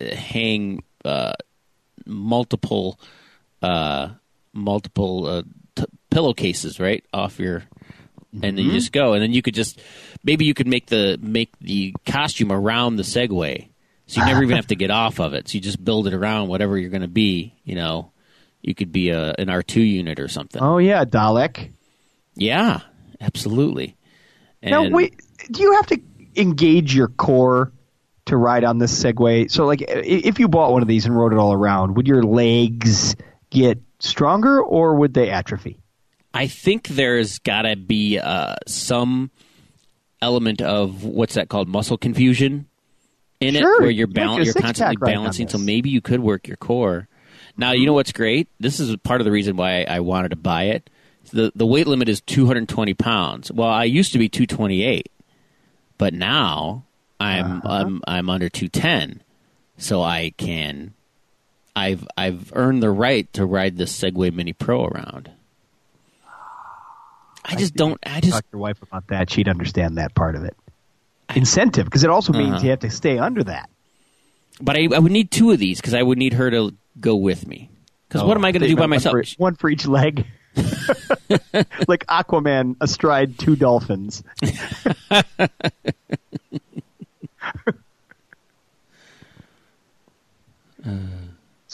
[0.00, 1.34] hang uh,
[2.04, 2.98] multiple,
[3.62, 4.10] uh,
[4.52, 5.42] multiple uh,
[5.74, 7.64] t- pillowcases right off your,
[8.32, 9.80] and then you just go, and then you could just
[10.22, 13.68] maybe you could make the make the costume around the Segway,
[14.06, 15.48] so you never even have to get off of it.
[15.48, 17.54] So you just build it around whatever you're going to be.
[17.64, 18.12] You know,
[18.60, 20.62] you could be a, an R two unit or something.
[20.62, 21.72] Oh yeah, Dalek.
[22.34, 22.80] Yeah,
[23.20, 23.96] absolutely.
[24.62, 26.00] And Now wait, do you have to
[26.36, 27.72] engage your core
[28.26, 29.50] to ride on this Segway?
[29.50, 32.22] So like, if you bought one of these and rode it all around, would your
[32.22, 33.16] legs
[33.50, 35.78] get stronger or would they atrophy?
[36.34, 39.30] I think there's got to be uh, some
[40.20, 42.66] element of what's that called muscle confusion
[43.40, 43.76] in Sure.
[43.76, 45.48] it, where you're You might bal- you're constantly balancing.
[45.48, 47.08] So maybe you could work your core.
[47.56, 48.48] Now you know what's great.
[48.60, 50.90] This is part of the reason why I wanted to buy it.
[51.32, 53.50] the The weight limit is 220 pounds.
[53.52, 55.10] Well, I used to be 228,
[55.98, 56.84] but now
[57.20, 57.68] I'm Uh-huh.
[57.68, 59.22] I'm I'm under 210,
[59.78, 60.92] so I can.
[61.74, 65.30] I've I've earned the right to ride this Segway Mini Pro around.
[67.44, 67.98] I just don't.
[68.04, 70.56] I just Talk to your wife about that; she'd understand that part of it.
[71.34, 72.64] Incentive, because it also means Uh-huh.
[72.64, 73.68] you have to stay under that.
[74.60, 77.14] But I, I would need two of these because I would need her to go
[77.16, 77.68] with me.
[78.08, 79.12] Because what am I going to do by One myself?
[79.12, 80.26] for- One for each leg.
[81.88, 84.22] like Aquaman astride two dolphins.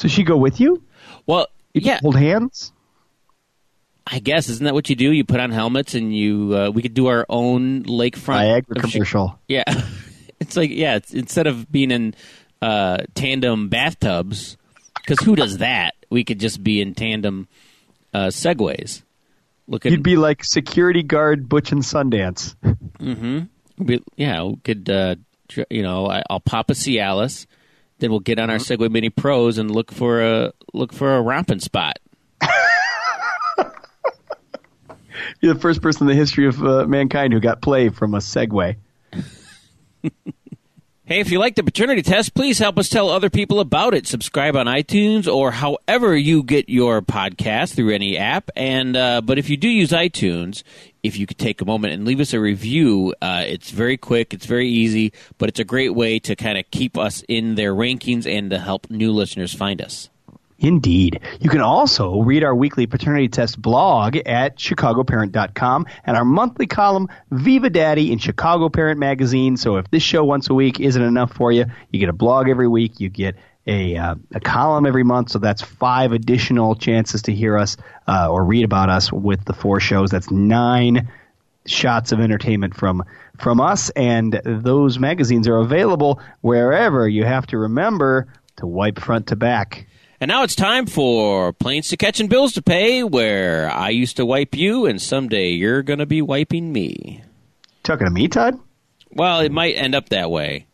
[0.02, 0.82] so she go with you?
[1.26, 2.72] Well, You yeah, Hold hands?
[4.06, 5.12] I guess isn't that what you do?
[5.12, 6.56] You put on helmets and you.
[6.56, 9.38] Uh, we could do our own lakefront Chi- commercial.
[9.46, 9.62] Yeah,
[10.40, 10.96] it's like yeah.
[10.96, 12.14] It's, instead of being in
[12.60, 14.56] uh, tandem bathtubs,
[14.96, 15.94] because who does that?
[16.10, 17.46] We could just be in tandem
[18.12, 19.02] uh, segways.
[19.68, 22.56] Look at You'd be like security guard Butch and Sundance.
[23.78, 25.14] we, yeah, we could uh,
[25.70, 27.46] you know I, I'll pop a Cialis,
[28.02, 28.64] then we'll get on our Uh-huh.
[28.76, 31.98] Segway Mini Pros and look for a look for a romping spot.
[35.40, 38.18] You're the first person in the history of uh, mankind who got play from a
[38.18, 38.76] Segway.
[41.04, 44.06] Hey, if you like the paternity test, please help us tell other people about it.
[44.06, 48.50] Subscribe on iTunes or however you get your podcast through any app.
[48.56, 50.62] And uh, but if you do use iTunes,
[51.02, 54.32] if you could take a moment and leave us a review, uh, it's very quick,
[54.32, 57.74] it's very easy, but it's a great way to kind of keep us in their
[57.74, 60.08] rankings and to help new listeners find us.
[60.62, 61.20] Indeed.
[61.40, 67.08] You can also read our weekly paternity test blog at chicagoparent.com and our monthly column,
[67.32, 69.56] Viva Daddy, in Chicago Parent Magazine.
[69.56, 72.48] So if this show once a week isn't enough for you, you get a blog
[72.48, 73.34] every week, you get
[73.66, 75.30] a, uh, a column every month.
[75.30, 79.52] So that's five additional chances to hear us uh, or read about us with the
[79.52, 80.10] four shows.
[80.10, 81.10] That's nine
[81.66, 83.04] shots of entertainment from
[83.38, 89.28] from us and those magazines are available wherever you have to remember to wipe front
[89.28, 89.86] to back
[90.20, 94.16] And now it's time for Planes to Catch and Bills to Pay, where I used
[94.16, 97.22] to wipe you, and someday you're going to be wiping me.
[97.84, 98.58] talking to me todd
[99.10, 100.66] Well, it might end up that way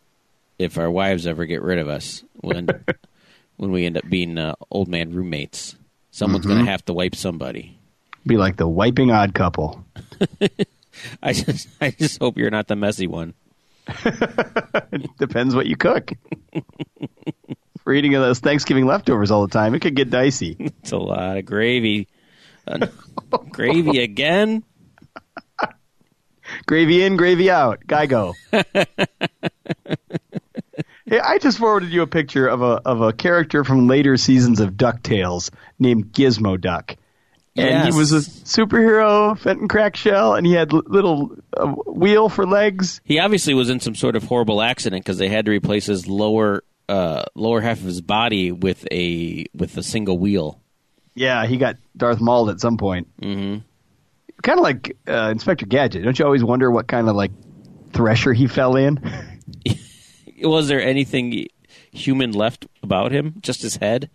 [0.59, 2.67] if our wives ever get rid of us when
[3.57, 5.75] when we end up being uh, old man roommates.
[6.11, 7.79] Someone's going to have to wipe somebody.
[8.25, 9.85] be like the wiping odd couple
[11.23, 13.33] I just I just hope you're not the messy one.
[15.19, 16.11] depends what you cook
[17.83, 21.37] for eating those thanksgiving leftovers all the time it could get dicey It's a lot
[21.37, 22.07] of gravy.
[22.67, 22.85] Uh,
[23.49, 24.63] gravy again?
[26.67, 28.33] gravy in gravy out guy go
[31.09, 34.59] Hey, I just forwarded you a picture of a of a character from later seasons
[34.59, 36.97] of DuckTales named Gizmoduck.
[37.55, 37.93] And Yes.
[37.93, 43.01] he was a superhero, Fenton Crackshell, and he had l- little uh, wheel for legs.
[43.03, 46.07] He obviously was in some sort of horrible accident because they had to replace his
[46.07, 50.61] lower uh, lower half of his body with a with a single wheel.
[51.15, 53.07] Yeah, he got Darth Mauled at some point.
[53.19, 53.59] Mm-hmm.
[54.43, 56.03] Kind of like uh, Inspector Gadget.
[56.03, 57.31] Don't you always wonder what kind of like
[57.93, 58.99] thresher he fell in?
[60.41, 61.47] Was there anything
[61.91, 63.35] human left about him?
[63.41, 64.09] Just his head?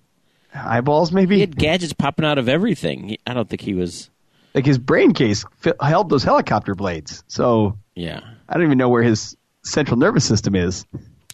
[0.55, 1.37] Eyeballs, maybe?
[1.37, 3.09] He had gadgets popping out of everything.
[3.09, 4.11] He, I don't think he was.
[4.55, 5.45] Like his brain case
[5.81, 7.25] held those helicopter blades.
[7.27, 10.87] So Yeah, I don't even know where his central nervous system is.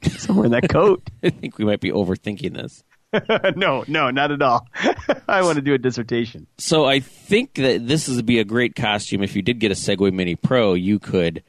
[0.02, 1.02] Somewhere in that coat.
[1.22, 2.82] I think we might be overthinking this.
[3.56, 4.66] no, no, not at all.
[5.28, 6.46] I want to do a dissertation.
[6.56, 9.22] So I think that this would be a great costume.
[9.22, 11.42] If you did get a Segway Mini Pro, you could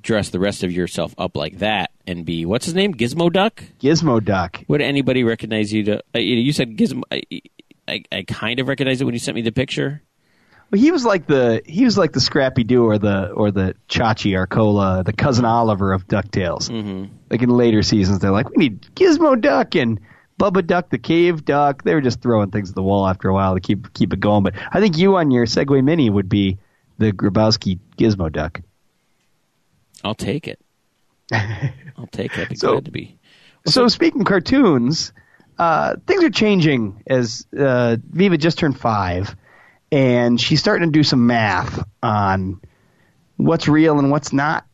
[0.00, 3.62] dress the rest of yourself up like that and be what's his name, Gizmoduck.
[3.80, 4.62] Gizmo Duck.
[4.68, 5.84] Would anybody recognize you?
[5.84, 7.02] To uh, you said Gizmo.
[7.10, 7.22] I,
[7.88, 10.02] I, I kind of recognized it when you sent me the picture.
[10.70, 13.74] Well, he was like the he was like the Scrappy Doo or the or the
[13.88, 16.68] Chachi Arcola, the cousin Oliver of Ducktales.
[16.68, 17.04] Mm-hmm.
[17.30, 20.00] Like in later seasons, they're like, we need Gizmoduck and
[20.38, 21.84] Bubba Duck, the Cave Duck.
[21.84, 24.20] They were just throwing things at the wall after a while to keep keep it
[24.20, 24.42] going.
[24.42, 26.58] But I think you on your Segway Mini would be
[26.98, 28.62] the Grabowski Gizmoduck.
[30.04, 30.60] I'll take it.
[31.32, 32.42] I'll take it.
[32.42, 33.18] I'd be So- glad to be.
[33.66, 35.12] So speaking cartoons,
[35.58, 39.34] uh, things are changing as uh, Viva just turned five,
[39.90, 42.60] and she's starting to do some math on
[43.36, 44.64] what's real and what's not,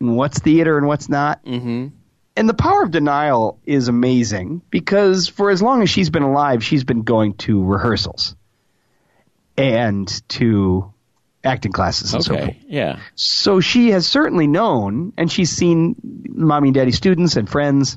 [0.00, 1.42] and what's theater and what's not.
[1.46, 1.88] Mm-hmm.
[2.36, 6.62] And the power of denial is amazing because for as long as she's been alive,
[6.62, 8.36] she's been going to rehearsals
[9.56, 10.91] and to
[11.44, 12.56] acting classes and so forth.
[12.66, 12.98] Yeah.
[13.14, 15.96] So she has certainly known, and she's seen
[16.28, 17.96] mommy and daddy students and friends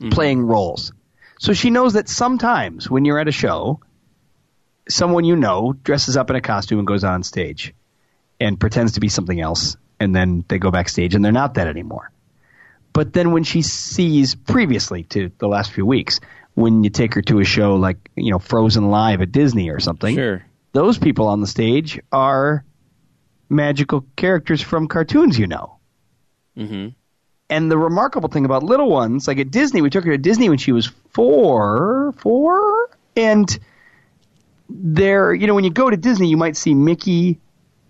[0.00, 0.10] mm-hmm.
[0.10, 0.92] playing roles.
[1.38, 3.80] So she knows that sometimes when you're at a show,
[4.88, 7.74] someone you know dresses up in a costume and goes on stage
[8.40, 11.66] and pretends to be something else, and then they go backstage and they're not that
[11.66, 12.10] anymore.
[12.92, 16.20] But then when she sees previously to the last few weeks,
[16.54, 19.80] when you take her to a show like, you know, Frozen Live at Disney or
[19.80, 20.44] something, Sure.
[20.72, 22.64] Those people on the stage are
[23.48, 25.78] magical characters from cartoons you know.
[26.56, 26.88] Mm-hmm.
[27.50, 30.48] And the remarkable thing about little ones, like at Disney, we took her to Disney
[30.48, 33.58] when she was four, four, and
[34.70, 37.38] there, you know, when you go to Disney, you might see Mickey,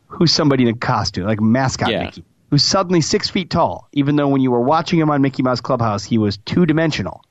[0.09, 2.05] who's somebody in a costume, like mascot Yeah.
[2.05, 5.45] Mickey, who's suddenly six feet tall, even though when you were watching him on Mickey
[5.45, 7.25] Mouse Clubhouse, he was two dimensional.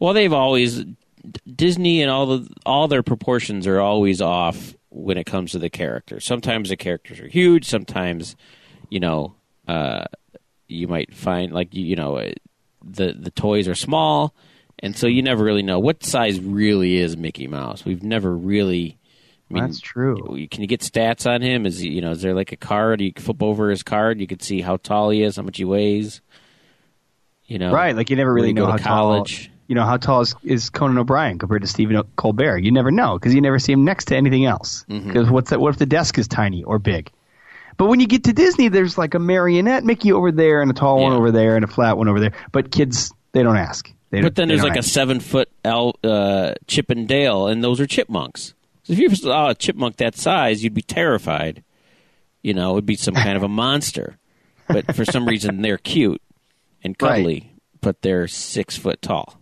[0.00, 0.84] Well, they've always
[1.54, 5.70] Disney and all the all their proportions are always off when it comes to the
[5.70, 6.24] characters.
[6.24, 7.64] Sometimes the characters are huge.
[7.66, 8.36] Sometimes,
[8.88, 9.34] you know,
[9.68, 10.04] uh,
[10.68, 12.32] you might find like you, you know uh,
[12.84, 14.34] the the toys are small,
[14.78, 17.84] and so you never really know what size really is Mickey Mouse.
[17.84, 18.98] We've never really.
[19.48, 20.16] I mean, That's true.
[20.50, 21.66] Can you get stats on him?
[21.66, 24.20] Is he, you know is there like a card you flip over his card?
[24.20, 26.20] You can see how tall he is, how much he weighs.
[27.44, 29.46] You know, Right, like you never really know how college.
[29.46, 29.55] tall.
[29.68, 32.58] You know how tall is, is Conan O'Brien compared to Stephen Colbert?
[32.58, 34.84] You never know because you never see him next to anything else.
[34.88, 35.08] Mm-hmm.
[35.08, 35.60] Because what's that?
[35.60, 37.10] What if the desk is tiny or big?
[37.76, 40.74] But when you get to Disney, there's like a marionette Mickey over there and a
[40.74, 42.32] tall one over there and a flat one over there.
[42.52, 43.92] But kids, they don't ask.
[44.10, 47.62] They But then there's don't like a seven foot L, uh, Chip and Dale, and
[47.62, 48.54] those are chipmunks.
[48.84, 51.64] So if you saw a chipmunk that size, you'd be terrified.
[52.40, 54.16] You know, it would be some kind of a monster.
[54.68, 56.22] But for some reason, they're cute
[56.84, 57.16] and Right.
[57.16, 59.40] cuddly, but they're six foot tall.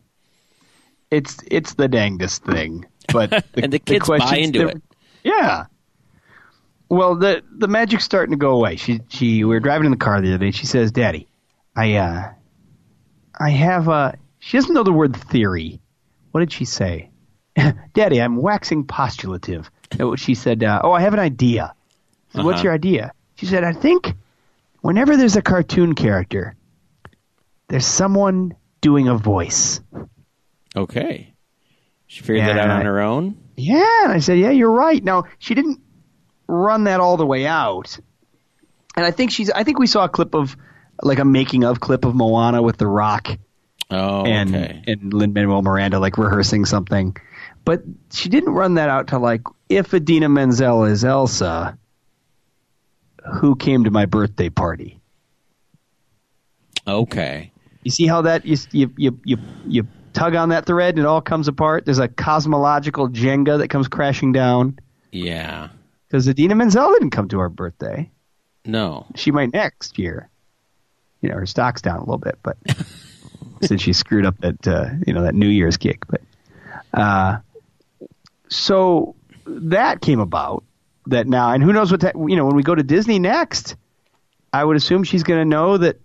[1.16, 2.86] It's it's the dangest thing.
[3.12, 4.82] But the, And the kids buy into it.
[5.22, 5.66] Yeah.
[6.88, 8.76] Well, the the magic's starting to go away.
[8.76, 10.50] She she we were driving in the car the other day.
[10.50, 11.26] She says, "Daddy,
[11.74, 12.30] I uh,
[13.38, 15.80] I have a." She doesn't know the word theory.
[16.32, 17.10] What did she say?
[17.94, 19.70] Daddy, I'm waxing postulative.
[20.16, 21.74] She said, uh, "Oh, I have an idea."
[22.34, 22.64] Said, What's Uh-huh.
[22.64, 23.12] your idea?
[23.36, 24.14] She said, "I think
[24.82, 26.54] whenever there's a cartoon character,
[27.68, 29.80] there's someone doing a voice."
[30.76, 31.34] Okay.
[32.06, 33.36] She figured that out on her own.
[33.56, 35.02] Yeah, and I said, yeah, you're right.
[35.02, 35.80] Now she didn't
[36.46, 37.98] run that all the way out,
[38.96, 39.50] and I think she's.
[39.50, 40.56] I think we saw a clip of
[41.02, 43.28] like a making of clip of Moana with The Rock
[43.90, 44.82] Oh, and okay.
[44.86, 47.16] and Lin Manuel Miranda like rehearsing something,
[47.64, 51.78] but she didn't run that out to like if Idina Menzel is Elsa,
[53.40, 55.00] who came to my birthday party.
[56.86, 57.52] Okay.
[57.82, 61.06] You see how that you you you you, you tug on that thread and it
[61.06, 61.84] all comes apart.
[61.84, 64.78] There's a cosmological Jenga that comes crashing down
[65.12, 65.68] Yeah.
[66.08, 68.10] because Idina Menzel didn't come to our birthday.
[68.64, 69.06] No.
[69.16, 70.28] She might next year.
[71.20, 72.56] You know, her stock's down a little bit, but
[73.62, 76.20] since she screwed up that uh, you know that New Year's gig, but
[76.92, 77.38] uh,
[78.48, 79.14] so
[79.46, 80.64] that came about
[81.06, 83.76] that now, and who knows what that you know when we go to Disney next,
[84.52, 85.98] I would assume she's going to know that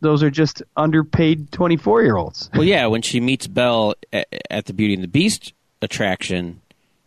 [0.00, 2.50] those are just underpaid twenty four year olds.
[2.54, 2.86] Well, yeah.
[2.86, 6.60] When she meets Belle at, at the Beauty and the Beast attraction,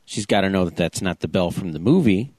[0.05, 2.33] she's got to know that that's not the Belle from the movie.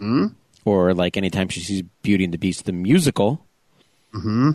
[0.00, 0.34] Mm?
[0.64, 3.44] Or like anytime she sees Beauty and the Beast the musical.
[4.14, 4.52] Mm-hmm.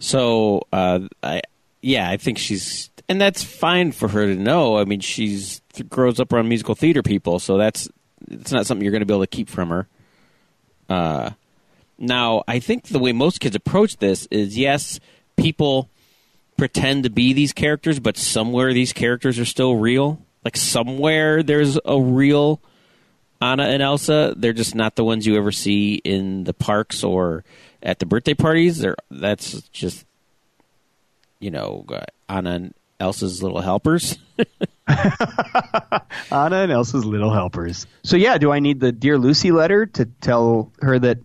[0.00, 1.42] So, uh, I
[1.82, 4.78] yeah, I think she's and that's fine for her to know.
[4.78, 7.88] I mean, she's grows up around musical theater people, so that's
[8.30, 9.88] it's not something you're going to be able to keep from her.
[10.88, 11.30] Uh,
[11.98, 15.00] now, I think the way most kids approach this is yes,
[15.36, 15.88] people
[16.56, 20.20] pretend to be these characters, but somewhere these characters are still real.
[20.44, 22.60] Like somewhere there's a real
[23.40, 24.34] Anna and Elsa.
[24.36, 27.44] They're just not the ones you ever see in the parks or
[27.82, 28.78] at the birthday parties.
[28.78, 30.06] They're that's just
[31.40, 31.84] you know
[32.28, 34.18] Anna and Elsa's little helpers.
[34.88, 37.86] Anna and Elsa's little helpers.
[38.02, 41.18] So yeah, do I need the Dear Lucy letter to tell her that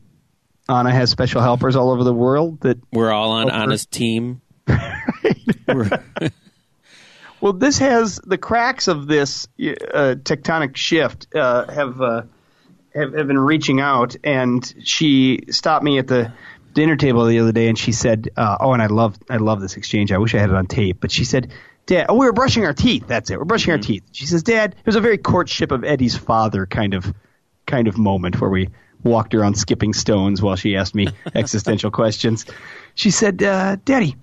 [0.69, 3.49] Anna has special helpers all over the world that We're all on.
[3.49, 4.41] Anna's team.
[7.43, 12.21] Well, this has the cracks of this uh, tectonic shift uh, have, uh,
[12.95, 16.32] have have been reaching out, and she stopped me at the
[16.73, 19.60] dinner table the other day, and she said, uh, "Oh, and I love I love
[19.60, 20.13] this exchange.
[20.13, 21.52] I wish I had it on tape." But she said,
[21.86, 23.08] "Dad, oh, we were brushing our teeth.
[23.08, 23.38] That's it.
[23.38, 26.65] We're brushing our teeth." She says, "Dad, it was a very courtship of Eddie's father
[26.65, 27.13] kind of
[27.67, 28.69] kind of moment where we
[29.04, 32.46] walked around skipping stones while she asked me existential questions."
[32.96, 34.16] She said, uh, "Daddy."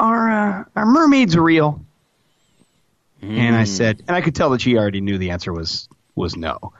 [0.00, 1.84] Are uh, are mermaids real?
[3.20, 6.36] And I said, and I could tell that she already knew the answer was was
[6.36, 6.72] no.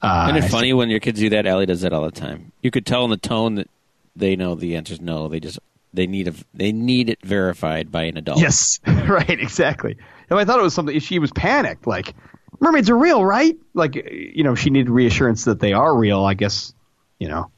[0.00, 1.46] Uh, Isn't it funny when your kids do that?
[1.46, 2.52] Ellie does that all the time.
[2.62, 3.68] You could tell in the tone that
[4.16, 5.28] they know the answer is no.
[5.28, 5.58] They just
[5.92, 8.40] they need a they need it verified by an adult.
[8.40, 9.96] yes, right, exactly.
[10.30, 10.98] And I thought it was something.
[11.00, 12.14] She was panicked, like
[12.60, 13.56] mermaids are real, right?
[13.74, 16.24] Like you know, she needed reassurance that they are real.
[16.24, 16.72] I guess
[17.18, 17.50] you know,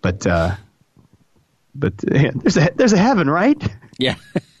[0.00, 0.56] but uh,
[1.74, 3.60] but uh, there's a there's a heaven, right?
[3.98, 4.16] yeah.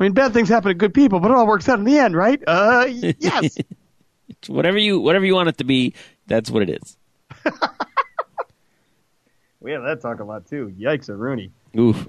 [0.00, 1.98] I mean, bad things happen to good people, but it all works out in the
[1.98, 2.40] end, right?
[2.46, 3.58] Uh, y- yes.
[4.46, 5.92] whatever you whatever you want it to be,
[6.26, 6.96] that's what it is.
[9.60, 10.74] we have that talk a lot too.
[10.78, 11.50] Yikes, a Rooney.
[11.78, 12.08] Oof.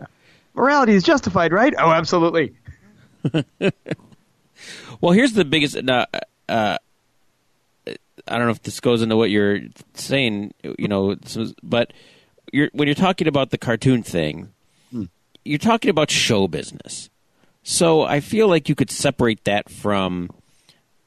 [0.54, 1.73] Morality is justified, right?
[1.77, 2.54] Oh, absolutely.
[5.02, 5.76] Well, here's the biggest.
[5.78, 6.06] Uh,
[6.48, 6.78] uh,
[8.28, 9.60] I don't know if this goes into what you're
[9.96, 11.16] saying, you know,
[11.64, 11.92] but
[12.54, 14.54] you're, when you're talking about the cartoon thing,
[15.44, 17.10] you're talking about show business.
[17.64, 20.30] So I feel like you could separate that from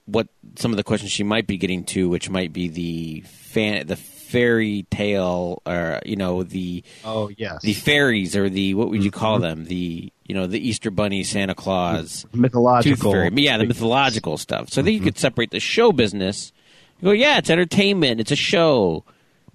[0.07, 0.27] what
[0.57, 3.97] some of the questions she might be getting to, which might be the fan, the
[3.97, 7.63] fairy tale, or you know, the Oh, yes.
[7.63, 9.65] the fairies, or the what would you call them?
[9.67, 12.25] The you know, the Easter Bunny, Santa Claus.
[12.33, 13.13] mythological.
[13.13, 13.31] Tooth Fairy.
[13.43, 14.71] Yeah, the mythological stuff.
[14.71, 15.09] So I think you mm-hmm.
[15.09, 16.53] could separate the show business.
[17.01, 18.21] You go, yeah, it's entertainment.
[18.21, 19.05] It's a show.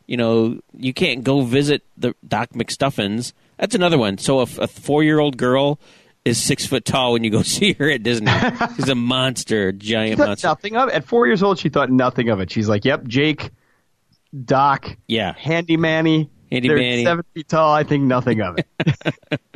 [0.06, 3.34] You know, you can't go visit the Doc McStuffins.
[3.58, 4.18] That's another one.
[4.18, 5.80] So if a four-year-old girl
[6.26, 8.32] is six foot tall when you go see her at Disney,
[8.76, 10.48] she's a monster, She giant thought monster.
[10.48, 10.96] nothing of it.
[10.96, 12.52] At four years old, she thought nothing of it.
[12.52, 13.52] She's like, "Yep, Jake,
[14.46, 17.04] Doc, Yeah, Handy Manny, Handy Manny.
[17.04, 17.74] seven feet tall.
[17.74, 19.40] I think nothing of it."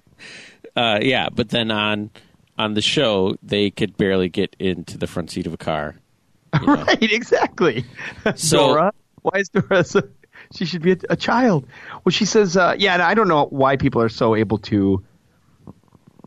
[0.76, 1.30] uh, yeah.
[1.34, 2.10] But then on
[2.58, 5.96] on the show, they could barely get into the front seat of a car.
[6.60, 6.76] you know.
[6.84, 7.02] right?
[7.12, 7.86] Exactly.
[8.36, 9.84] So- Dora, why is Dora?
[9.84, 10.02] So,
[10.54, 11.66] she should be a, a child.
[12.04, 15.04] Well, she says, uh, "Yeah." And I don't know why people are so able to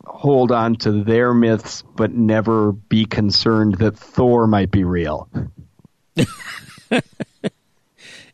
[0.07, 5.28] hold on to their myths, but never be concerned that Thor might be real.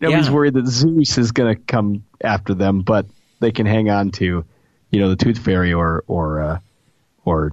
[0.00, 0.32] Nobody's Yeah.
[0.32, 3.06] worried that Zeus is going to come after them, but
[3.40, 4.44] they can hang on to,
[4.92, 6.58] you know, the Tooth Fairy or or uh,
[7.24, 7.52] or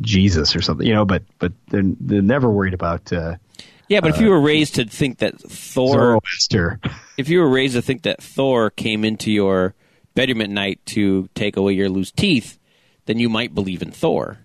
[0.00, 1.04] Jesus or something, you know.
[1.04, 3.36] But but they're they're never worried about uh,
[3.88, 6.80] Yeah, but if you were raised to think that Thor, Zoroaster.
[7.16, 9.74] if you were raised to think that Thor came into your
[10.14, 12.58] bedroom at night to take away your loose teeth,
[13.06, 14.38] then you might believe in Thor.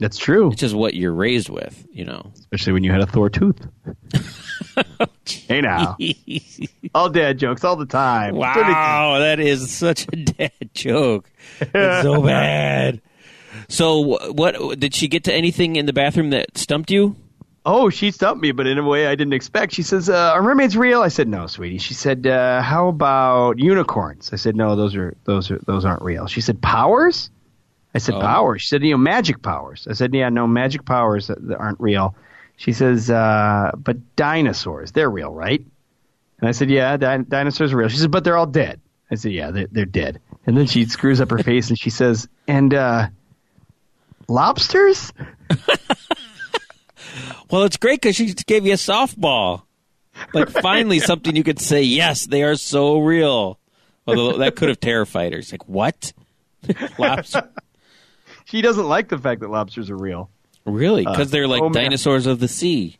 [0.00, 2.30] That's true, It's just what you're raised with, you know.
[2.38, 3.58] especially when you had a Thor tooth.
[5.26, 5.96] hey now,
[6.94, 8.36] all dad jokes all the time.
[8.36, 11.30] Wow, that is such a dad joke.
[11.60, 13.00] It's so bad.
[13.68, 17.16] So, what did she get to anything in the bathroom that stumped you?
[17.66, 19.74] Oh, she stumped me, but in a way I didn't expect.
[19.74, 23.58] She says, uh, "Are mermaids real?" I said, "No, sweetie." She said, uh, "How about
[23.58, 27.30] unicorns?" I said, "No, those are those are those aren't real." She said, "Powers?"
[27.94, 28.20] I said, Oh.
[28.20, 31.58] "Powers." She said, "You know, magic powers." I said, "Yeah, no, magic powers that, that
[31.58, 32.14] aren't real."
[32.56, 35.62] She says, uh, "But dinosaurs, they're real, right?"
[36.40, 39.16] And I said, "Yeah, di- dinosaurs are real." She said, "But they're all dead." I
[39.16, 42.26] said, "Yeah, they're, they're dead." And then she screws up her face and she says,
[42.48, 43.08] "And uh,
[44.26, 45.12] lobsters?"
[47.50, 49.62] Well, it's great because she gave you a softball.
[50.34, 53.58] Like, finally, something you could say, yes, they are so real.
[54.06, 55.40] Although that could have terrified her.
[55.42, 56.12] She's like, what?
[56.98, 57.48] Lobster?
[58.44, 60.30] She doesn't like the fact that lobsters are real.
[60.64, 61.04] Really?
[61.04, 61.84] Because they're like oh, man.
[61.84, 62.96] dinosaurs of the sea.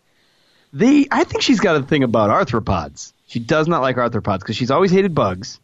[0.75, 3.15] The I think she's got a thing about arthropods.
[3.29, 5.59] She does not like arthropods because she's always hated bugs,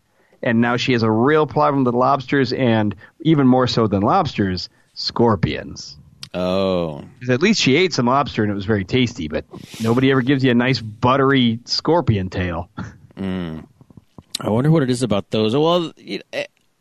[0.45, 4.69] and now she has a real problem with lobsters, and even more so than lobsters,
[4.95, 5.97] scorpions.
[6.33, 7.05] Oh.
[7.21, 9.45] 'Cause At least she ate some lobster and it was very tasty, but
[9.83, 12.69] nobody ever gives you a nice buttery scorpion tail.
[13.17, 15.55] I wonder what it is about those.
[15.55, 15.93] Well,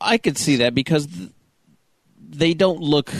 [0.01, 1.07] I could see that because
[2.19, 3.11] they don't look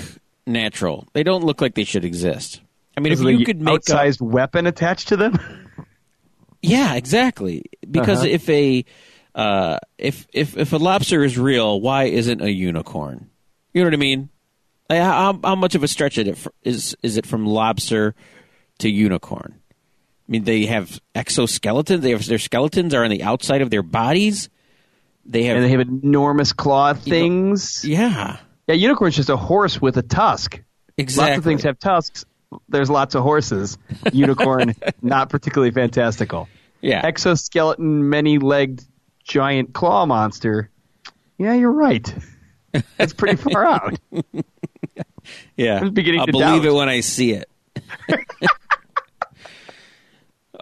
[0.48, 1.08] natural.
[1.14, 2.62] They don't look like they should exist.
[2.98, 5.40] I mean, if you could make a, outsized weapon attached to them,
[6.64, 7.66] yeah, exactly.
[7.90, 8.28] Because Uh-huh.
[8.28, 8.84] if a
[9.36, 13.30] uh, if if if a lobster is real, why isn't a unicorn?
[13.74, 14.30] You know what I mean?
[14.90, 18.14] Like, how, how much of a stretch is it fr- is is it from lobster
[18.80, 19.60] to unicorn?
[20.28, 22.02] I mean, they have exoskeletons.
[22.02, 24.50] They have their skeletons are on the outside of their bodies.
[25.26, 27.84] They have and they have enormous claw things.
[27.86, 30.62] yeah, Yeah, unicorn's just a horse with a tusk.
[30.98, 31.30] exactly.
[31.32, 32.26] Lots of things have tusks.
[32.70, 33.78] There's lots of horses.
[34.12, 36.48] Unicorn, not particularly fantastical.
[36.82, 37.02] yeah.
[37.06, 38.84] Exoskeleton, many-legged,
[39.24, 40.70] giant claw monster.
[41.38, 42.14] Yeah, you're right.
[42.98, 44.00] That's pretty far out.
[45.58, 46.66] Yeah, I'm beginning I'll to believe doubt.
[46.66, 47.50] it when I see it.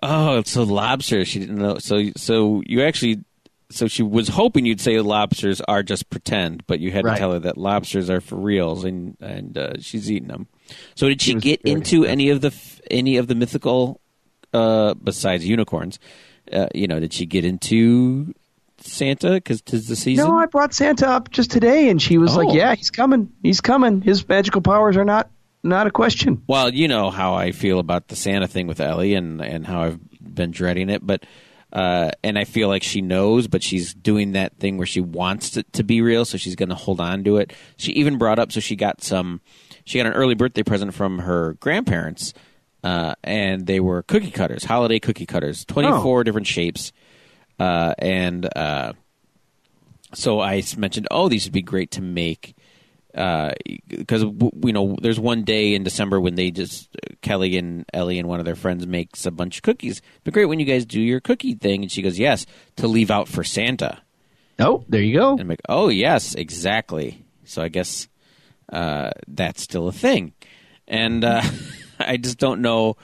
[0.03, 1.25] oh, it's a lobster.
[1.25, 1.77] She didn't know.
[1.79, 3.23] So, so you actually,
[3.69, 7.13] so she was hoping you'd say lobsters are just pretend, but you had Right.
[7.15, 10.47] to tell her that lobsters are for reals, and and uh, she's eating them.
[10.95, 12.53] So, did she get very into any of the
[12.89, 14.01] any of the mythical,
[14.53, 15.99] uh, besides unicorns?
[16.51, 18.33] Uh, you know, did she get into
[18.83, 20.25] Santa because tis the season?
[20.27, 22.41] No, I brought Santa up just today, and she was Oh.
[22.41, 23.31] like, "Yeah, he's coming.
[23.43, 24.01] He's coming.
[24.01, 25.29] His magical powers are not
[25.63, 29.13] not a question." Well, you know how I feel about the Santa thing with Ellie,
[29.15, 31.25] and and how I've been dreading it, but
[31.73, 35.55] uh, and I feel like she knows, but she's doing that thing where she wants
[35.55, 37.53] it to be real, so she's going to hold on to it.
[37.77, 39.39] She even brought up, so she got some,
[39.85, 42.33] she got an early birthday present from her grandparents,
[42.83, 46.91] uh, and they were cookie cutters, holiday cookie cutters, twenty four different shapes,
[47.61, 48.93] uh, and uh,
[50.15, 52.55] so I mentioned, oh, these would be great to make
[53.13, 56.89] because you know there's one day in December when they just
[57.21, 60.01] Kelly and Ellie and one of their friends makes a bunch of cookies.
[60.23, 62.47] But great when you guys do your cookie thing, and she goes, yes,
[62.77, 64.01] to leave out for Santa.
[64.57, 65.33] Oh, there you go.
[65.33, 67.23] And I'm like, oh yes, exactly.
[67.43, 68.07] So I guess
[68.71, 70.33] uh, that's still a thing,
[70.87, 71.43] and uh,
[71.99, 72.97] I just don't know.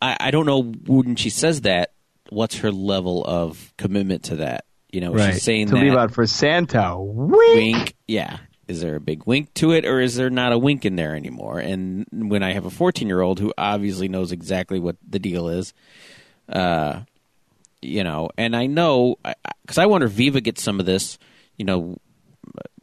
[0.00, 1.92] I, I don't know when she says that.
[2.30, 4.64] What's her level of commitment to that?
[4.92, 5.34] You know, Right.
[5.34, 6.96] she's saying to that leave out for Santa.
[6.98, 7.76] Wink.
[7.76, 7.94] wink.
[8.06, 8.38] Yeah.
[8.68, 11.14] Is there a big wink to it, or is there not a wink in there
[11.14, 11.58] anymore?
[11.60, 15.48] And when I have a 14 year old who obviously knows exactly what the deal
[15.48, 15.72] is,
[16.48, 17.00] uh,
[17.80, 19.16] you know, and I know,
[19.62, 21.18] because I wonder if Viva gets some of this,
[21.56, 21.98] you know,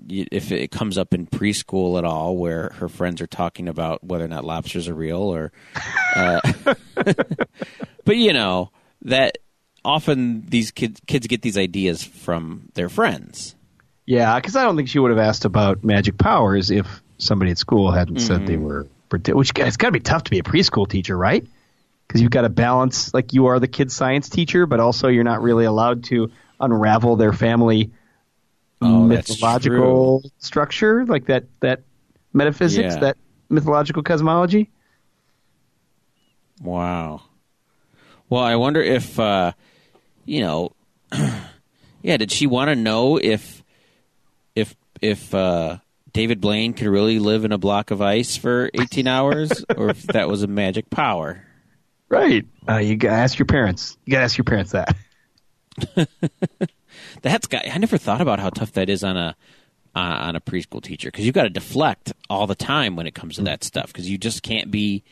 [0.09, 4.23] if it comes up in preschool at all, where her friends are talking about whether
[4.23, 5.51] or not lobsters are real, or,
[6.15, 6.39] uh,
[8.05, 8.69] but you know
[9.03, 9.37] that
[9.85, 13.55] often these kids kids get these ideas from their friends.
[14.05, 17.57] Yeah, because I don't think she would have asked about magic powers if somebody at
[17.57, 18.63] school hadn't said they mm-hmm.
[18.63, 18.87] were.
[19.11, 21.45] Which it's got to be tough to be a preschool teacher, right?
[22.07, 25.23] Because you've got to balance, like you are the kid science teacher, but also you're
[25.23, 27.91] not really allowed to unravel their family
[28.81, 31.83] Oh, mythological structure, like that that
[32.33, 32.99] metaphysics, Yeah.
[33.01, 33.17] that
[33.49, 34.71] mythological cosmology.
[36.61, 37.21] Wow.
[38.33, 39.51] Well, I wonder if uh,
[40.25, 40.71] you know,
[42.01, 42.17] yeah.
[42.17, 43.63] Did she want to know if
[44.55, 45.77] if if uh,
[46.13, 50.01] David Blaine could really live in a block of ice for eighteen hours, or if
[50.07, 51.45] that was a magic power?
[52.09, 52.43] Right.
[52.67, 53.99] Uh, you gotta ask your parents.
[54.03, 54.97] You gotta ask your parents that.
[57.21, 57.67] That's got.
[57.67, 59.35] I never thought about how tough that is on a
[59.93, 63.13] uh, on a preschool teacher because you've got to deflect all the time when it
[63.13, 65.03] comes to that stuff because you just can't be.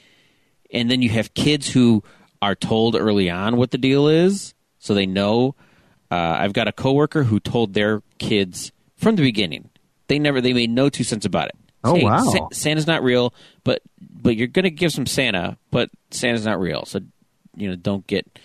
[0.73, 2.01] And then you have kids who
[2.41, 5.55] are told early on what the deal is, so they know.
[6.09, 9.69] Uh, I've got a coworker who told their kids from the beginning.
[10.07, 10.41] They never.
[10.41, 11.55] They made no two cents about it.
[11.83, 12.23] Oh, Hey, wow.
[12.23, 13.33] Sa- Santa's not real,
[13.63, 16.85] but but you're gonna give some Santa, but Santa's not real.
[16.85, 16.99] So
[17.55, 18.39] you know, don't get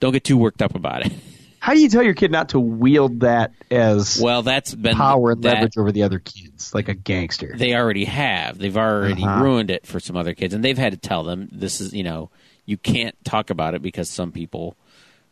[0.00, 1.12] don't get too worked up about it.
[1.60, 5.30] How do you tell your kid not to wield that as Well, that's been power
[5.30, 7.54] and that- leverage over the other kids, like a gangster?
[7.56, 8.58] they already have.
[8.58, 9.44] They've already Uh-huh.
[9.44, 12.02] ruined it for some other kids, and they've had to tell them this is you
[12.02, 12.30] know
[12.64, 14.76] you can't talk about it because some people.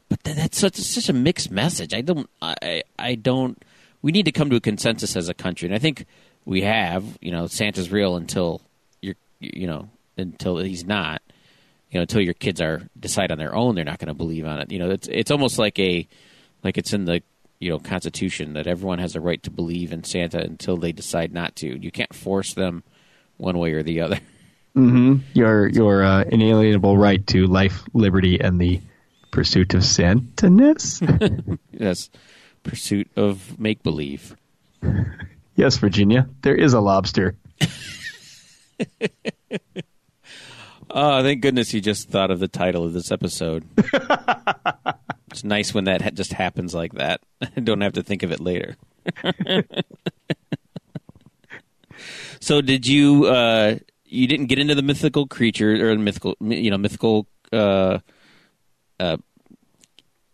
[0.09, 1.95] But th- that's such such a mixed message.
[1.95, 2.29] I don't.
[2.43, 3.63] I I don't.
[4.03, 6.07] We need to come to a consensus as a country, and I think
[6.45, 7.05] we have.
[7.21, 8.61] You know, Santa's real until
[9.01, 9.17] you're.
[9.39, 11.23] You know, until he's not.
[11.91, 14.47] You know, until your kids are decide on their own, they're not going to believe
[14.47, 14.71] on it.
[14.71, 16.07] You know, it's it's almost like a
[16.63, 17.23] like it's in the
[17.61, 21.33] you know constitution that everyone has a right to believe in Santa until they decide
[21.33, 21.79] not to.
[21.79, 22.83] You can't force them
[23.37, 24.19] one way or the other.
[24.75, 28.81] your your uh, inalienable right to life, liberty, and the
[29.31, 31.01] pursuit of Santaness.
[31.73, 32.11] Yes,
[32.63, 34.37] pursuit of make believe.
[35.57, 37.37] yes, Virginia, there is a lobster.
[40.91, 43.65] Oh, thank goodness you just thought of the title of this episode.
[45.31, 47.23] it's nice when that ha- just happens like that.
[47.41, 48.77] I don't have to think of it later.
[52.41, 53.25] so, did you?
[53.25, 53.79] Uh,
[54.11, 57.27] you didn't get into the mythical creature or the mythical, you know, mythical.
[57.53, 57.99] Uh,
[58.99, 59.17] uh,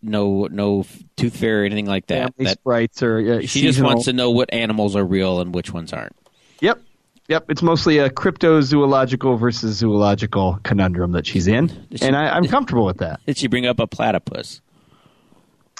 [0.02, 0.84] no, no
[1.16, 2.34] tooth fairy or anything like that.
[2.36, 5.54] Family that sprites or uh, she just wants to know what animals are real and
[5.54, 6.16] which ones aren't.
[6.60, 6.82] Yep,
[7.28, 7.50] yep.
[7.50, 12.98] It's mostly a cryptozoological versus zoological conundrum that she's in, and I, I'm comfortable with
[12.98, 13.20] that.
[13.26, 14.60] Did she bring up a platypus?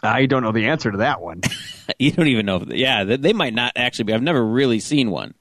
[0.02, 1.42] I don't know the answer to that one.
[2.00, 2.56] You don't even know.
[2.56, 4.12] If, yeah, they, they might not actually be.
[4.12, 5.34] I've never really seen one.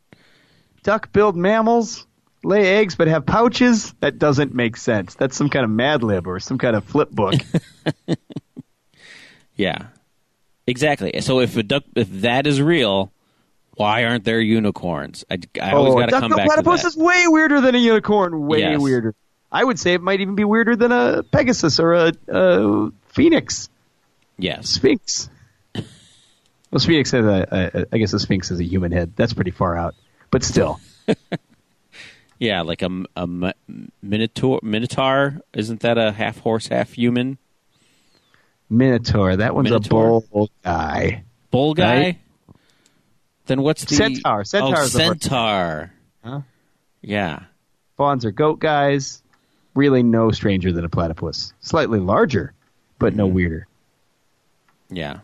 [0.83, 2.05] Duck-billed mammals
[2.45, 3.93] lay eggs but have pouches.
[3.99, 5.15] That doesn't make sense.
[5.15, 7.35] That's some kind of Mad Lib or some kind of flip book.
[9.55, 9.87] Yeah,
[10.67, 11.21] exactly.
[11.21, 13.11] So if a duck, if that is real,
[13.75, 15.23] why aren't there unicorns?
[15.29, 16.87] I, I always oh, got to come back to platypus that.
[16.89, 18.47] is way weirder than a unicorn.
[18.47, 18.81] Way Yes.
[18.81, 19.15] weirder.
[19.51, 23.69] I would say it might even be weirder than a Pegasus or a, a phoenix.
[24.37, 25.29] Yes, Sphinx.
[25.73, 29.13] Well, Sphinx has a, a, I guess a Sphinx is a human head.
[29.15, 29.95] That's pretty far out,
[30.31, 30.81] but still.
[32.39, 33.53] yeah, like a, a
[34.01, 34.59] minotaur.
[34.63, 37.37] Minotaur isn't that a half horse, half human?
[38.69, 39.35] Minotaur.
[39.37, 40.17] That one's Minotaur?
[40.17, 41.23] a bull guy.
[41.51, 41.97] Bull guy.
[41.99, 42.17] Right.
[43.45, 44.43] Then what's the Centaur.
[44.43, 45.19] Centaur Oh, is the horse.
[45.21, 45.93] centaur.
[46.23, 46.41] Huh?
[47.01, 47.43] Yeah.
[47.97, 49.21] Fauns are goat guys.
[49.75, 51.53] Really, no stranger than a platypus.
[51.59, 52.53] Slightly larger,
[52.97, 53.17] but Mm-hmm.
[53.17, 53.67] no weirder.
[54.89, 55.19] Yeah.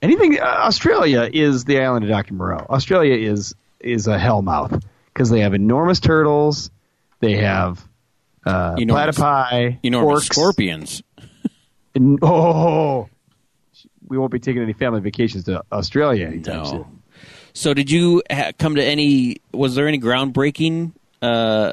[0.00, 0.40] Anything.
[0.40, 2.64] Uh, Australia is the island of Doctor Moreau.
[2.70, 4.82] Australia is is a hellmouth
[5.20, 6.70] because they have enormous turtles.
[7.20, 7.86] They have
[8.46, 11.02] uh, Enormous- platypi, Enormous orcs, scorpions.
[11.94, 13.06] and- oh,
[14.08, 16.64] we won't be taking any family vacations to Australia anytime No.
[16.64, 17.02] soon.
[17.52, 19.36] So, did you ha- come to any?
[19.52, 21.72] Was there any groundbreaking uh,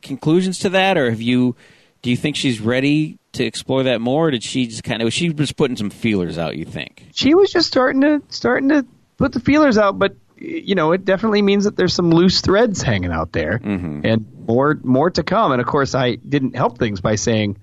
[0.00, 1.56] conclusions to that, or have you?
[2.02, 4.28] Do you think she's ready to explore that more?
[4.28, 5.06] Or did she just kind of?
[5.06, 6.56] Was she just putting some feelers out?
[6.56, 7.08] You think?
[7.12, 8.86] she was just starting to starting to
[9.16, 12.82] put the feelers out, but you know, it definitely means that there's some loose threads
[12.82, 14.00] hanging out there, mm-hmm.
[14.04, 15.52] and more more to come.
[15.52, 17.58] And of course, I didn't help things by saying,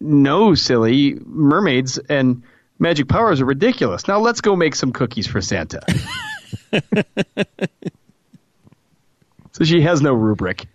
[0.00, 2.42] "No, silly mermaids and
[2.78, 5.80] magic powers are ridiculous." Now let's go make some cookies for Santa.
[9.52, 10.66] so she has no rubric.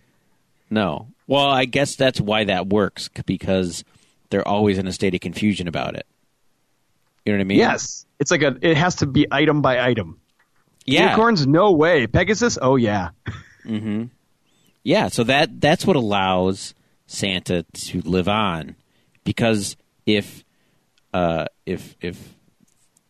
[0.69, 1.07] No.
[1.27, 3.83] Well, I guess that's why that works because
[4.29, 6.05] they're always in a state of confusion about it.
[7.25, 7.57] You know what I mean?
[7.57, 8.55] Yes, it's like a.
[8.61, 10.19] It has to be item by item.
[10.85, 11.03] Yeah.
[11.03, 12.07] Unicorns, no way.
[12.07, 13.09] Pegasus, oh yeah.
[14.83, 16.75] Yeah, so that that's what allows
[17.07, 18.75] Santa to live on,
[19.23, 19.75] because
[20.05, 20.43] if
[21.13, 22.35] uh, if if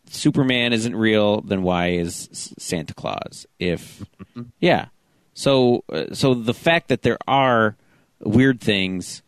[0.10, 3.46] Superman isn't real, then why is Santa Claus?
[3.60, 4.06] If
[4.60, 4.88] yeah,
[5.34, 7.76] so uh, so the fact that there are
[8.20, 9.22] weird things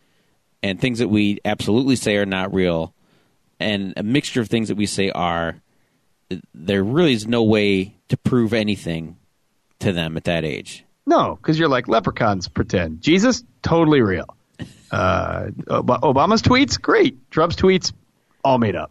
[0.63, 2.93] and things that we absolutely say are not real,
[3.59, 5.61] and a mixture of things that we say are,
[6.53, 9.17] there really is no way to prove anything
[9.79, 10.83] to them at that age.
[11.05, 13.01] No, because you're like leprechauns pretend.
[13.01, 14.25] Jesus, totally real.
[14.89, 17.29] Uh, Ob- Obama's tweets, great.
[17.29, 17.91] Trump's tweets,
[18.41, 18.89] all made up.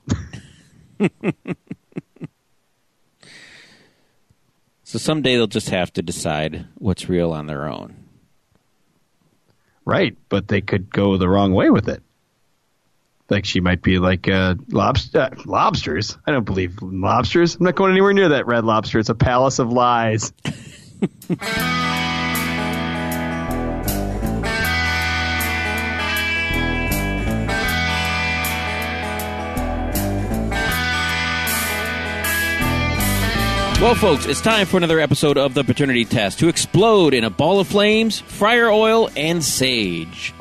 [4.84, 7.96] So someday they'll just have to decide what's real on their own.
[9.84, 12.02] right, but they could go the wrong way with it.
[13.28, 16.16] Like she might be like uh, lobster, lobsters.
[16.26, 17.56] I don't believe in lobsters.
[17.56, 18.98] I'm not going anywhere near that red lobster.
[18.98, 20.32] It's a palace of lies.
[33.78, 37.30] Well, folks, it's time for another episode of the Paternity Test to explode in a
[37.30, 40.32] ball of flames, fryer oil, and sage.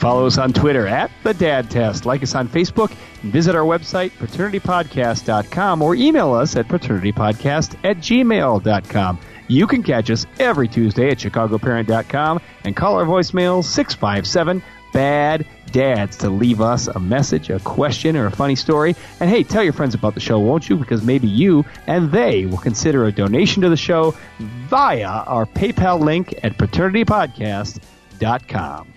[0.00, 2.06] Follow us on Twitter at The Dad Test.
[2.06, 2.90] Like us on Facebook
[3.22, 9.18] and visit our website, paternitypodcast.com, or email us at paternitypodcast at gmail.com.
[9.48, 14.62] You can catch us every Tuesday at chicagoparent.com and call our voicemail 657
[14.94, 18.96] Bad Dads to leave us a message, a question, or a funny story.
[19.20, 20.76] And hey, tell your friends about the show, won't you?
[20.76, 26.00] Because maybe you and they will consider a donation to the show via our PayPal
[26.00, 28.89] link at paternitypodcast.com.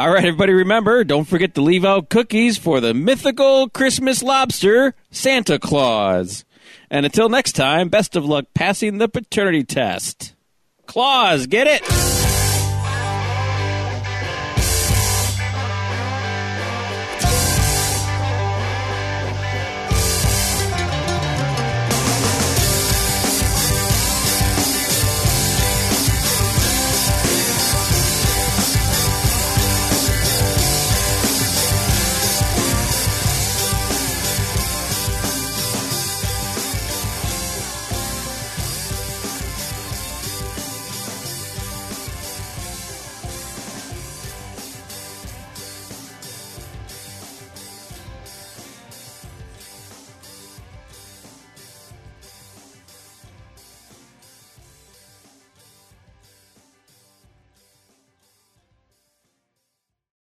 [0.00, 4.94] All right, everybody, remember, don't forget to leave out cookies for the mythical Christmas lobster,
[5.10, 6.46] Santa Claus.
[6.90, 10.34] And until next time, best of luck passing the paternity test.
[10.86, 12.09] Claus, get it?